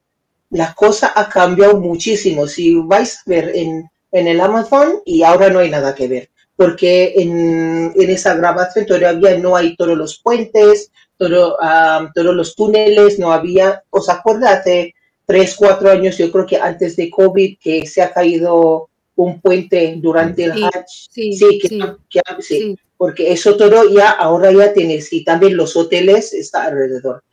[0.53, 2.47] la cosa ha cambiado muchísimo.
[2.47, 6.29] Si vais a ver en, en el Amazon y ahora no hay nada que ver.
[6.55, 12.55] Porque en, en esa grabación todavía no hay todos los puentes, todo, uh, todos los
[12.55, 13.83] túneles, no había.
[13.89, 14.59] ¿Os acuerdas?
[14.59, 14.93] Hace
[15.25, 19.95] tres, cuatro años, yo creo que antes de COVID, que se ha caído un puente
[19.97, 20.85] durante el Hajj.
[20.87, 27.23] Sí, sí, porque eso todo ya, ahora ya tienes, y también los hoteles está alrededor.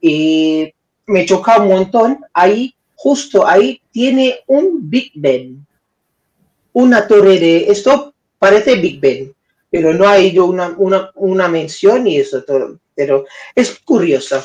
[0.00, 0.72] Y
[1.08, 5.66] me choca un montón, ahí, justo ahí, tiene un Big Ben,
[6.74, 9.34] una torre de, esto parece Big Ben,
[9.70, 14.42] pero no ha ido una, una, una mención y eso todo, pero es curioso.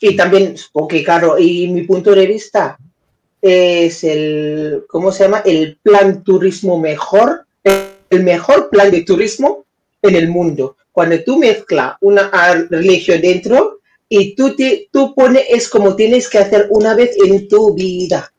[0.00, 2.78] Y también, porque claro, y mi punto de vista
[3.42, 5.42] es el, ¿cómo se llama?
[5.44, 9.64] El plan turismo mejor, el mejor plan de turismo
[10.02, 10.76] en el mundo.
[10.92, 12.30] Cuando tú mezclas una
[12.70, 13.77] religión dentro,
[14.08, 18.32] y tú, te, tú pones, es como tienes que hacer una vez en tu vida.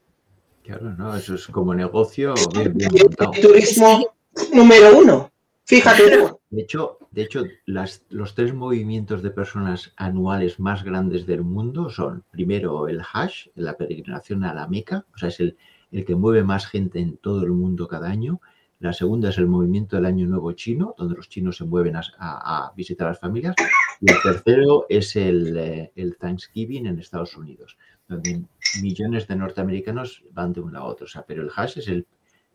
[0.64, 3.32] Claro, no, eso es como negocio bien, bien El montado.
[3.42, 4.06] turismo
[4.54, 5.32] número uno.
[5.66, 6.04] Fíjate.
[6.50, 11.90] De hecho, de hecho las- los tres movimientos de personas anuales más grandes del mundo
[11.92, 15.58] son, primero, el Hajj, la peregrinación a la Meca, o sea, es el,
[15.92, 18.42] el que mueve más gente en todo el mundo cada año.
[18.80, 22.02] La segunda es el movimiento del Año Nuevo Chino, donde los chinos se mueven a,
[22.18, 23.54] a- a visitar a las familias.
[24.02, 27.78] Y el tercero es el, eh, el Thanksgiving en Estados Unidos,
[28.08, 28.42] donde
[28.82, 31.06] millones de norteamericanos van de un lado a otro.
[31.06, 32.06] O sea, pero el Hajj es el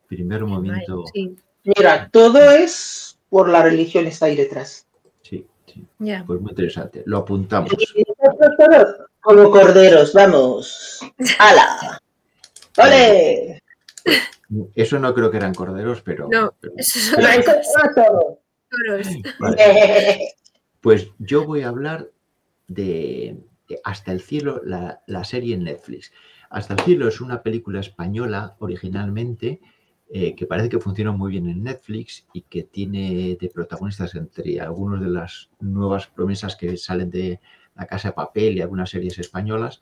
[0.08, 1.04] primer movimiento.
[1.12, 4.86] Sí, Mira, todo es por la religión está ahí detrás.
[5.22, 5.84] Sí, sí.
[5.98, 6.22] ya.
[6.26, 7.02] Pues muy interesante.
[7.06, 7.72] Lo apuntamos.
[7.94, 11.00] Y nosotros todos como corderos, vamos.
[11.38, 11.98] ¡Hala!
[12.78, 13.62] ¡Ole!
[14.74, 16.28] Eso no creo que eran corderos, pero.
[16.30, 17.20] No, pero- Eso son
[17.94, 18.38] pero-
[18.70, 19.08] toros.
[19.40, 20.34] vale.
[20.84, 22.10] Pues yo voy a hablar
[22.68, 26.12] de, de Hasta el cielo, la, la serie en Netflix.
[26.50, 29.62] Hasta el cielo es una película española originalmente
[30.10, 34.60] eh, que parece que funciona muy bien en Netflix y que tiene de protagonistas entre
[34.60, 37.40] algunos de las nuevas promesas que salen de
[37.74, 39.80] La Casa de Papel y algunas series españolas.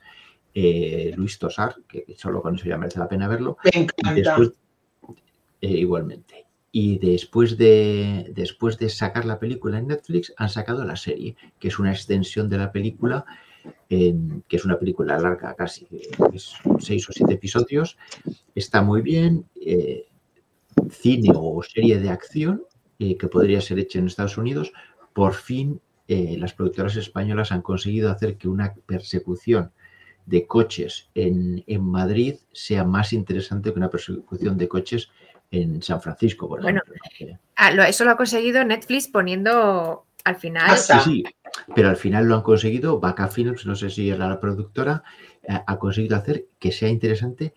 [0.55, 3.57] eh, Luis Tosar, que solo con eso ya merece la pena verlo.
[3.65, 4.13] Me Y encanta.
[4.15, 4.53] después,
[5.59, 6.45] eh, igualmente.
[6.75, 11.67] Y después de, después de sacar la película en Netflix, han sacado la serie, que
[11.67, 13.25] es una extensión de la película,
[13.87, 17.95] que es una película larga casi, eh, es seis o siete episodios.
[18.55, 19.45] Está muy bien.
[19.55, 20.07] eh,
[20.89, 22.63] cine o serie de acción
[22.99, 24.73] eh, que podría ser hecha en Estados Unidos.
[25.13, 29.71] Por fin, las productoras españolas han conseguido hacer que una persecución
[30.25, 35.09] de coches en, en Madrid sea más interesante que una persecución de coches
[35.53, 37.03] en San Francisco, por Bueno, ejemplo.
[37.17, 40.69] Que- Ah, eso lo ha conseguido Netflix poniendo al final.
[40.71, 41.35] Hasta- Sí, sí,
[41.75, 42.99] pero al final lo han conseguido.
[42.99, 45.03] Vaca Films, no sé si es la productora,
[45.43, 47.53] eh, ha conseguido hacer que sea interesante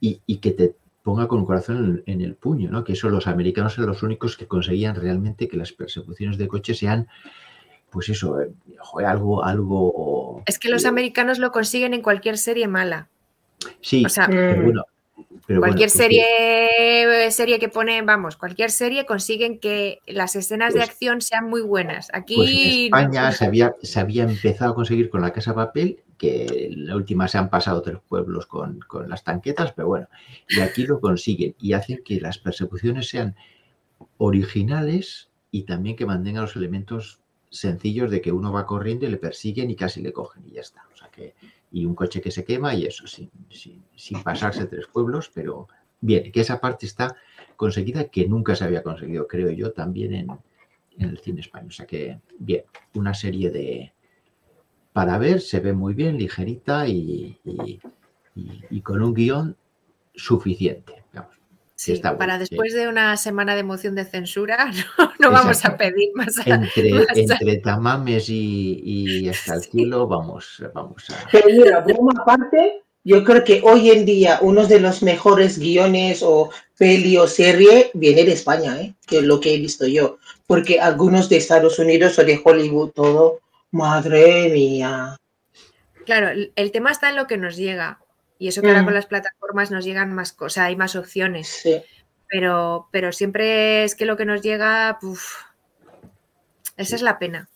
[0.00, 2.84] y, y que te ponga con el corazón en, en el puño, ¿no?
[2.84, 6.78] Que eso los americanos eran los únicos que conseguían realmente que las persecuciones de coches
[6.78, 7.08] sean,
[7.90, 10.42] pues eso, eh, joder, algo, algo.
[10.46, 13.08] Es que los americanos lo consiguen en cualquier serie mala.
[13.80, 14.84] Sí, o sea, pero bueno.
[15.46, 20.90] Pero cualquier serie, serie que ponen, vamos, cualquier serie consiguen que las escenas de Pues-
[20.90, 22.08] acción sean muy buenas.
[22.12, 22.98] Aquí Pues en no.
[22.98, 27.28] España se había, se había empezado a conseguir con la Casa Papel, que la última
[27.28, 30.06] se han pasado tres pueblos con, con las tanquetas, pero bueno,
[30.48, 33.34] y aquí lo consiguen y hacen que las persecuciones sean
[34.18, 39.16] originales y también que mantengan los elementos sencillos de que uno va corriendo y le
[39.16, 40.84] persiguen y casi le cogen y ya está.
[40.92, 41.34] O sea que,
[41.72, 45.68] y un coche que se quema y eso, sin, sin, sin pasarse tres pueblos, pero
[46.00, 47.14] bien, que esa parte está
[47.56, 50.28] conseguida que nunca se había conseguido, creo yo, también en,
[50.98, 51.68] en el cine español.
[51.68, 52.64] O sea que, bien,
[52.94, 53.92] una serie de...
[54.92, 57.80] Para ver, se ve muy bien, ligerita y, y-
[58.34, 59.56] y- y con un guion
[60.14, 60.99] suficiente.
[61.80, 61.84] Vamos.
[61.84, 62.50] Sí, está para bueno, sí.
[62.50, 66.38] después de una semana de moción de censura, no, no vamos a pedir más.
[66.38, 71.26] a- Entre, a- entre tamames y, y hasta el cielo, vamos, vamos a...
[71.32, 76.22] Pero mira, broma aparte, yo creo que hoy en día uno de los mejores guiones
[76.22, 78.94] o peli o serie viene de España, ¿eh?
[79.06, 80.18] que es lo que he visto yo.
[80.46, 85.16] Porque algunos de Estados Unidos o de Hollywood, todo, madre mía.
[86.04, 88.00] Claro, el tema está en lo que nos llega.
[88.40, 88.84] Y eso que ahora Mm.
[88.86, 91.46] con las plataformas nos llegan más cosas, hay más opciones.
[91.62, 91.82] Sí.
[92.26, 94.98] Pero, pero siempre es que lo que nos llega,
[96.78, 97.50] esa es la pena.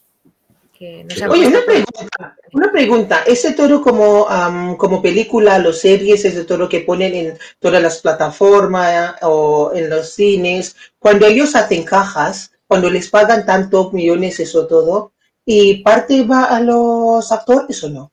[0.79, 3.23] Que no se Oye, una pregunta, una pregunta.
[3.27, 8.03] Ese toro como, am, como película, los series, ese toro que ponen en todas las
[8.03, 14.67] plataformas o en los cines, cuando ellos hacen cajas, cuando les pagan tantos millones, eso
[14.67, 15.13] todo,
[15.47, 18.13] y parte va a los actores o no?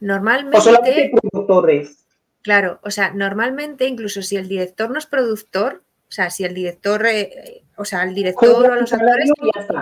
[0.00, 2.06] Normalmente, O solamente productores.
[2.42, 6.54] claro, o sea, normalmente incluso si el director no es productor, o sea, si el
[6.54, 9.30] director, eh, o sea, el director o los actores,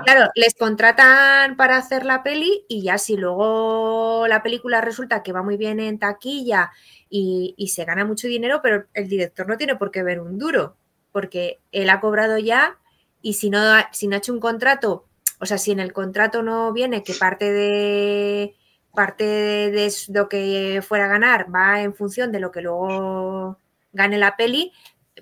[0.05, 5.33] claro, les contratan para hacer la peli y ya si luego la película resulta que
[5.33, 6.71] va muy bien en taquilla
[7.09, 10.39] y, y se gana mucho dinero, pero el director no tiene por qué ver un
[10.39, 10.77] duro,
[11.13, 12.77] porque él ha cobrado ya
[13.23, 13.61] y si no,
[13.93, 15.07] si no ha hecho un contrato,
[15.41, 18.55] o sea, si en el contrato no viene que parte de
[18.99, 23.57] parte de lo que fuera a ganar va en función de lo que luego
[23.93, 24.73] gane la peli,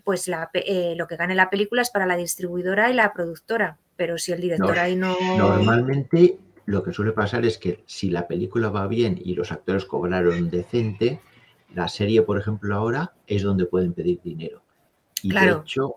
[0.02, 3.76] pues la, eh, lo que gane la película es para la distribuidora y la productora.
[3.94, 5.14] Pero si el director No, ahí no.
[5.36, 9.84] Normalmente lo que suele pasar es que si la película va bien y los actores
[9.84, 11.20] cobraron decente,
[11.74, 14.62] la serie, por ejemplo, ahora es donde pueden pedir dinero.
[15.22, 15.56] Y Claro.
[15.56, 15.96] de hecho,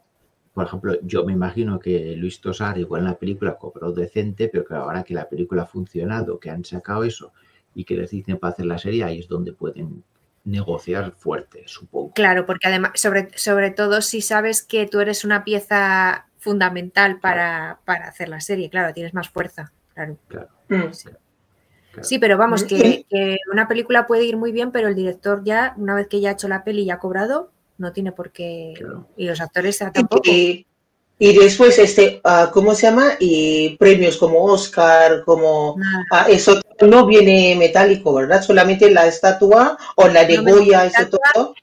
[0.53, 4.65] por ejemplo, yo me imagino que Luis Tosar igual en la película cobró decente, pero
[4.65, 7.32] que ahora que la película ha funcionado, que han sacado eso
[7.74, 10.03] y que les dicen para hacer la serie, ahí es donde pueden
[10.43, 12.13] negociar fuerte, supongo.
[12.13, 17.80] Claro, porque además, sobre, sobre todo si sabes que tú eres una pieza fundamental para,
[17.86, 19.72] para hacer la serie, claro, tienes más fuerza.
[19.93, 20.17] Claro.
[20.28, 20.49] Claro.
[20.70, 20.93] Mm.
[20.93, 21.03] Sí.
[21.03, 22.03] Claro.
[22.03, 25.74] Sí, pero vamos, que, que una película puede ir muy bien, pero el director ya,
[25.78, 28.74] una vez que ya ha hecho la peli y ha cobrado, no tiene por qué.
[28.78, 29.07] Claro.
[29.17, 30.22] Y los actores tampoco.
[30.30, 30.67] Y,
[31.22, 33.17] y después, este, ah, ¿cómo se llama?
[33.20, 35.76] Y premios como Oscar, como
[36.11, 38.41] ah, eso no viene metálico, ¿verdad?
[38.41, 41.53] Solamente la estatua o la de No Goya, eso todo.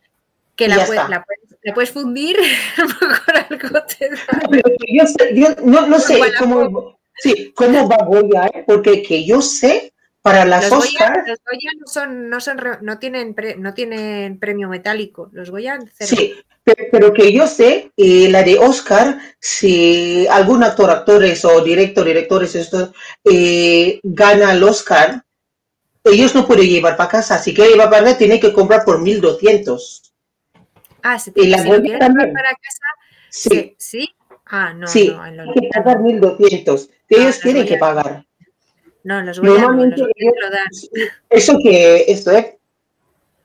[0.54, 2.36] Que la, puedes, la, puedes, la puedes fundir,
[3.50, 5.24] algo te da.
[5.32, 8.64] Yo, no, no sé cómo, sí, cómo va Goya, ¿eh?
[8.66, 9.94] porque que yo sé,
[10.26, 13.74] para las Los Goya, Oscar, los Goya no son, no son, no tienen, pre- no
[13.74, 15.28] tienen premio metálico.
[15.30, 16.10] Los Goya cero.
[16.16, 21.60] sí, pe- pero que yo sé, eh, la de Oscar, si algún actor, actores o
[21.62, 25.22] director, directores, esto, eh, gana el Oscar,
[26.02, 27.38] ellos no pueden llevar para casa.
[27.38, 30.12] Si quiere llevar para casa, tiene que comprar por 1200.
[31.04, 31.84] Ah, se quieres también.
[31.84, 32.00] llevar
[32.32, 32.86] para casa,
[33.30, 34.08] Sí, sí.
[34.46, 36.02] Ah, no, sí, no, en los hay que pagar no.
[36.02, 36.86] 1200.
[37.08, 38.26] Que Ah, ellos los tienen que pagar.
[39.06, 40.66] No, los Goya no, los lo dan.
[41.30, 42.58] Eso que, esto, ¿eh?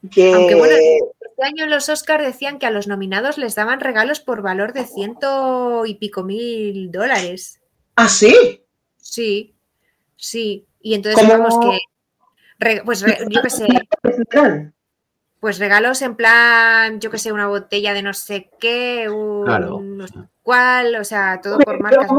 [0.09, 3.79] Que, Aunque bueno, este año en los Oscars decían que a los nominados les daban
[3.79, 7.61] regalos por valor de ciento y pico mil dólares.
[7.95, 8.63] ah, sí.
[8.97, 9.53] Sí,
[10.15, 10.65] sí.
[10.81, 11.31] Y entonces ¿Cómo?
[11.31, 11.79] digamos que,
[12.57, 13.67] re- pues re- yo qué sé,
[14.33, 14.73] Dan.
[15.39, 19.79] pues regalos en plan, yo qué sé, una botella de no sé qué, un Claro.
[19.79, 22.09] no sé cuál, o sea, todo por marcas.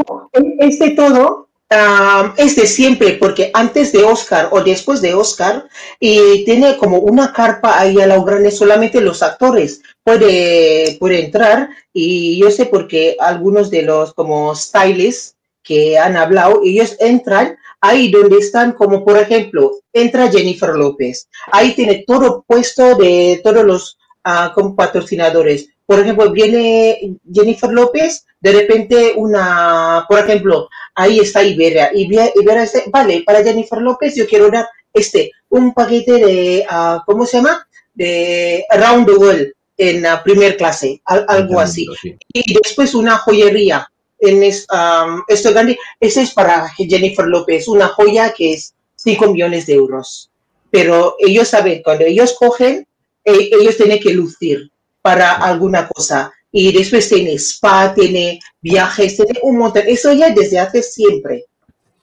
[0.59, 5.67] Es de todo, ah, es de siempre, porque antes de Oscar o después de Oscar,
[5.99, 11.69] y tiene como una carpa ahí a la grande, solamente los actores puede, puede entrar,
[11.91, 18.11] y yo sé porque algunos de los como stylists que han hablado, ellos entran ahí
[18.11, 23.97] donde están, como por ejemplo, entra Jennifer López, ahí tiene todo puesto de todos los
[24.23, 25.69] ah, como patrocinadores.
[25.85, 31.91] Por ejemplo, viene Jennifer López, de repente una, por ejemplo, ahí está Iberia.
[31.93, 37.01] Iberia, Iberia dice, vale, para Jennifer López yo quiero dar este, un paquete de, ah,
[37.05, 37.65] ¿cómo se llama?
[37.93, 41.87] De Around the World en ah, primer clase, al- algo así.
[42.01, 42.17] Sí.
[42.33, 43.87] Y después una joyería.
[44.19, 49.31] En es, um, esto grande, ese es para Jennifer López, una joya que es 5
[49.31, 50.29] millones de euros.
[50.69, 52.87] Pero ellos saben, cuando ellos cogen,
[53.25, 54.69] eh, ellos tienen que lucir
[55.01, 56.31] para alguna cosa.
[56.55, 59.83] Y después tiene spa, tiene viajes, tiene un montón.
[59.87, 61.45] Eso ya desde hace siempre.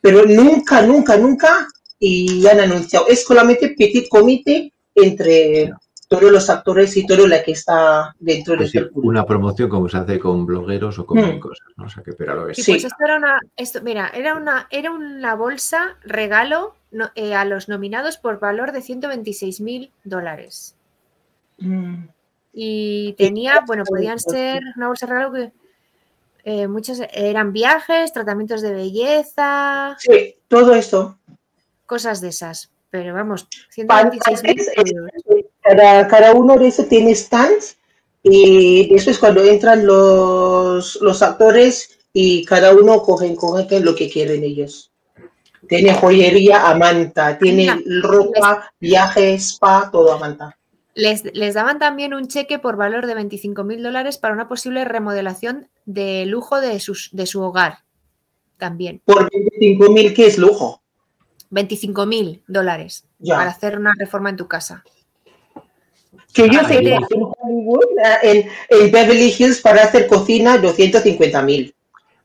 [0.01, 1.69] Pero nunca, nunca, nunca,
[2.01, 3.07] y han anunciado.
[3.07, 5.73] Es solamente petit comité entre
[6.09, 9.09] todos los actores y todo la que está dentro Pues del sí, circuito.
[9.09, 11.39] una promoción como se hace con blogueros o con Mm.
[11.39, 11.85] cosas, ¿no?
[11.85, 12.73] O sea que, pero a lo que Sí, Sí.
[12.73, 17.45] pues esto era una, esto, mira, era una, era una bolsa regalo no- eh, a
[17.45, 20.75] los nominados por valor de 126 mil dólares.
[21.59, 22.07] Mm.
[22.53, 25.53] Y tenía, bueno, podían ser una bolsa de regalo que
[26.45, 31.19] eh, muchos eran viajes, tratamientos de belleza, Sí, todo eso.
[31.87, 32.71] cosas de esas.
[32.91, 37.77] Pero vamos, 126 mil Antes, eh, Cada, cada uno de esos tiene stands
[38.23, 44.43] y después cuando entran los, los actores y cada uno cogen, cogen lo que quieren
[44.43, 44.91] ellos.
[45.69, 50.57] Tiene joyería a manta, tiene ropa, viajes, spa, todo a manta.
[51.01, 54.85] Les, les daban también un cheque por valor de 25 mil dólares para una posible
[54.85, 57.79] remodelación de lujo de, sus, de su hogar.
[58.59, 59.01] También.
[59.07, 60.83] Por 25 mil, que es lujo.
[61.51, 63.37] 25 mil dólares Ya.
[63.37, 64.85] para hacer una reforma en tu casa.
[66.35, 67.03] Que yo Ah, sé que en
[67.41, 67.85] Hollywood,
[68.23, 71.75] en, en Beverly Hills, para hacer cocina, 250 mil.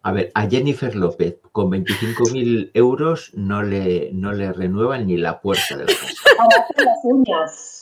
[0.03, 5.39] A ver, a Jennifer López con 25.000 euros no le, no le renuevan ni la
[5.41, 6.13] puerta de la casa.
[6.37, 7.74] Para hacer las uñas.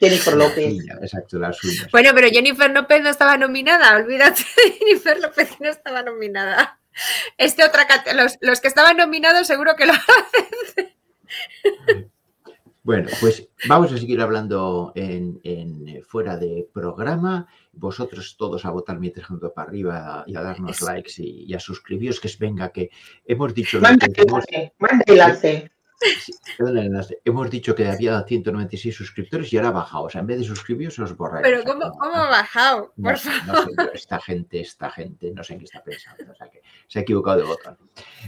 [0.00, 0.74] Jennifer López.
[1.02, 1.88] Exacto, las uñas.
[1.90, 6.78] Bueno, pero Jennifer López no estaba nominada, olvídate de Jennifer López no estaba nominada.
[7.36, 9.92] Este otra los, los que estaban nominados seguro que lo
[12.82, 17.46] Bueno, pues vamos a seguir hablando en, en, eh, fuera de programa.
[17.72, 21.60] Vosotros todos a votar mi junto para arriba y a darnos likes y, y a
[21.60, 22.88] suscribiros, que es venga, que
[23.26, 25.70] hemos dicho Manda que el tenemos- enlace, manda el enlace.
[26.20, 27.20] Sí, perdón el enlace.
[27.24, 30.04] hemos dicho que había 196 suscriptores y ahora ha bajado.
[30.04, 31.42] O sea, en vez de suscribiros, os borráis.
[31.42, 32.92] Pero ¿cómo, ha bajado?
[32.96, 33.46] No, Por sé, favor.
[33.46, 36.32] no sé yo, esta gente, esta gente, no sé en qué está pensando.
[36.32, 37.76] O sea que se ha equivocado de botón.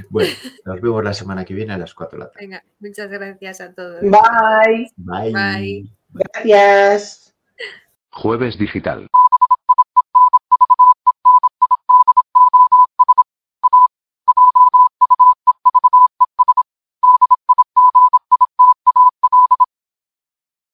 [0.08, 0.32] Bueno,
[0.64, 2.46] nos vemos la semana que viene a las 4 de la tarde.
[2.46, 4.00] Venga, muchas gracias a todos.
[4.02, 4.90] Bye.
[4.96, 5.32] Bye.
[5.32, 5.92] Bye.
[6.12, 7.34] Gracias.
[8.10, 9.09] Jueves Digital.